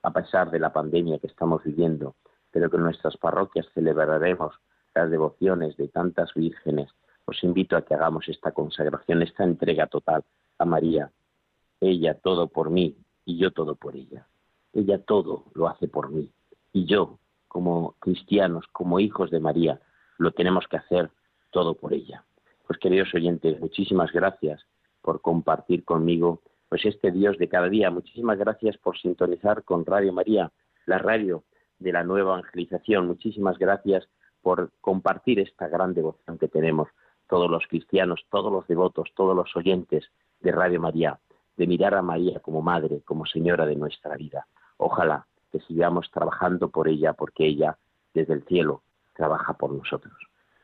a 0.02 0.12
pesar 0.12 0.50
de 0.50 0.60
la 0.60 0.72
pandemia 0.72 1.20
que 1.20 1.28
estamos 1.28 1.64
viviendo, 1.64 2.16
pero 2.52 2.70
que 2.70 2.78
en 2.78 2.84
nuestras 2.84 3.18
parroquias 3.18 3.68
celebraremos 3.74 4.56
las 4.96 5.10
devociones 5.12 5.76
de 5.76 5.90
tantas 5.90 6.34
vírgenes, 6.34 6.90
os 7.26 7.44
invito 7.44 7.76
a 7.76 7.82
que 7.82 7.96
hagamos 7.96 8.30
esta 8.30 8.54
consagración, 8.54 9.22
esta 9.22 9.44
entrega 9.44 9.88
total 9.88 10.24
a 10.58 10.66
María. 10.66 11.12
Ella 11.82 12.14
todo 12.14 12.48
por 12.48 12.70
mí 12.70 12.96
y 13.26 13.38
yo 13.38 13.52
todo 13.52 13.76
por 13.76 13.98
ella. 13.98 14.26
Ella 14.72 15.00
todo 15.04 15.44
lo 15.54 15.68
hace 15.68 15.90
por 15.90 16.10
mí 16.10 16.32
y 16.72 16.86
yo 16.86 17.20
como 17.48 17.96
cristianos, 18.00 18.66
como 18.72 19.00
hijos 19.00 19.32
de 19.32 19.40
María, 19.40 19.80
lo 20.18 20.32
tenemos 20.32 20.68
que 20.68 20.78
hacer 20.78 21.10
todo 21.52 21.76
por 21.76 21.94
ella. 21.94 22.24
Pues 22.66 22.80
queridos 22.80 23.14
oyentes, 23.14 23.60
muchísimas 23.60 24.12
gracias 24.12 24.66
por 25.02 25.22
compartir 25.22 25.86
conmigo 25.86 26.42
pues 26.70 26.86
este 26.86 27.12
Dios 27.12 27.38
de 27.38 27.48
cada 27.48 27.70
día. 27.70 27.90
Muchísimas 27.90 28.38
gracias 28.38 28.78
por 28.78 28.98
sintonizar 28.98 29.64
con 29.64 29.86
Radio 29.86 30.12
María, 30.12 30.52
la 30.86 30.98
radio 30.98 31.44
de 31.80 31.94
la 31.94 32.04
nueva 32.04 32.34
evangelización. 32.34 33.08
Muchísimas 33.08 33.58
gracias 33.58 34.08
por 34.42 34.72
compartir 34.82 35.40
esta 35.40 35.68
gran 35.68 35.94
devoción 35.94 36.38
que 36.38 36.48
tenemos 36.48 36.90
todos 37.28 37.50
los 37.50 37.66
cristianos, 37.68 38.26
todos 38.30 38.52
los 38.52 38.68
devotos, 38.68 39.10
todos 39.16 39.36
los 39.36 39.56
oyentes 39.56 40.06
de 40.40 40.52
Radio 40.52 40.80
María, 40.80 41.20
de 41.56 41.68
mirar 41.68 41.96
a 41.96 42.02
María 42.02 42.40
como 42.40 42.62
madre, 42.62 43.02
como 43.04 43.26
señora 43.26 43.66
de 43.66 43.76
nuestra 43.76 44.16
vida. 44.16 44.48
Ojalá 44.78 45.28
que 45.52 45.60
sigamos 45.62 46.10
trabajando 46.12 46.70
por 46.70 46.88
ella, 46.88 47.14
porque 47.14 47.46
ella 47.46 47.78
desde 48.14 48.34
el 48.34 48.44
cielo 48.44 48.82
trabaja 49.16 49.54
por 49.54 49.72
nosotros. 49.72 50.14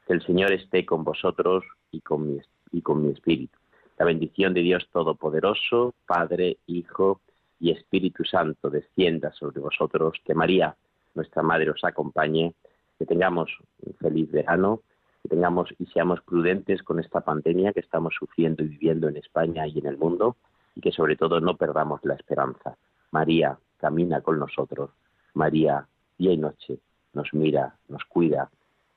Que 0.05 0.13
el 0.13 0.21
Señor 0.25 0.51
esté 0.51 0.85
con 0.85 1.03
vosotros 1.03 1.63
y 1.91 2.01
con 2.01 2.27
mi, 2.27 2.41
y 2.71 2.81
con 2.81 3.03
mi 3.03 3.11
espíritu. 3.11 3.57
La 3.97 4.05
bendición 4.05 4.53
de 4.53 4.61
Dios 4.61 4.87
Todopoderoso, 4.91 5.93
Padre, 6.05 6.57
Hijo 6.67 7.21
y 7.59 7.71
Espíritu 7.71 8.25
Santo 8.25 8.69
descienda 8.69 9.31
sobre 9.33 9.61
vosotros. 9.61 10.19
Que 10.25 10.33
María, 10.33 10.75
nuestra 11.13 11.43
Madre, 11.43 11.69
os 11.69 11.83
acompañe. 11.83 12.53
Que 12.97 13.05
tengamos 13.05 13.51
un 13.81 13.93
feliz 13.95 14.31
verano. 14.31 14.81
Que 15.21 15.29
tengamos 15.29 15.69
y 15.79 15.85
seamos 15.85 16.21
prudentes 16.21 16.83
con 16.83 16.99
esta 16.99 17.21
pandemia 17.21 17.71
que 17.71 17.79
estamos 17.79 18.13
sufriendo 18.17 18.63
y 18.63 18.67
viviendo 18.67 19.07
en 19.07 19.17
España 19.17 19.67
y 19.67 19.79
en 19.79 19.85
el 19.85 19.97
mundo. 19.97 20.35
Y 20.75 20.81
que 20.81 20.91
sobre 20.91 21.15
todo 21.15 21.39
no 21.39 21.55
perdamos 21.55 22.03
la 22.03 22.15
esperanza. 22.15 22.75
María, 23.11 23.57
camina 23.83 24.21
con 24.21 24.39
nosotros. 24.39 24.91
María, 25.33 25.85
día 26.17 26.31
y 26.31 26.37
noche, 26.37 26.79
nos 27.11 27.33
mira, 27.33 27.75
nos 27.89 28.05
cuida 28.05 28.49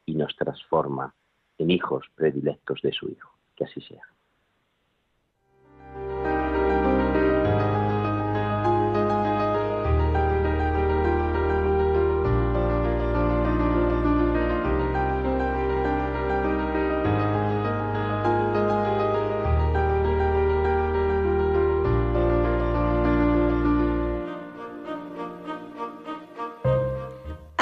y 0.04 0.14
nos 0.14 0.36
transforma 0.36 1.12
en 1.58 1.72
hijos 1.72 2.06
predilectos 2.14 2.80
de 2.82 2.92
su 2.92 3.08
Hijo. 3.08 3.32
Que 3.56 3.64
así 3.64 3.80
sea. 3.80 4.02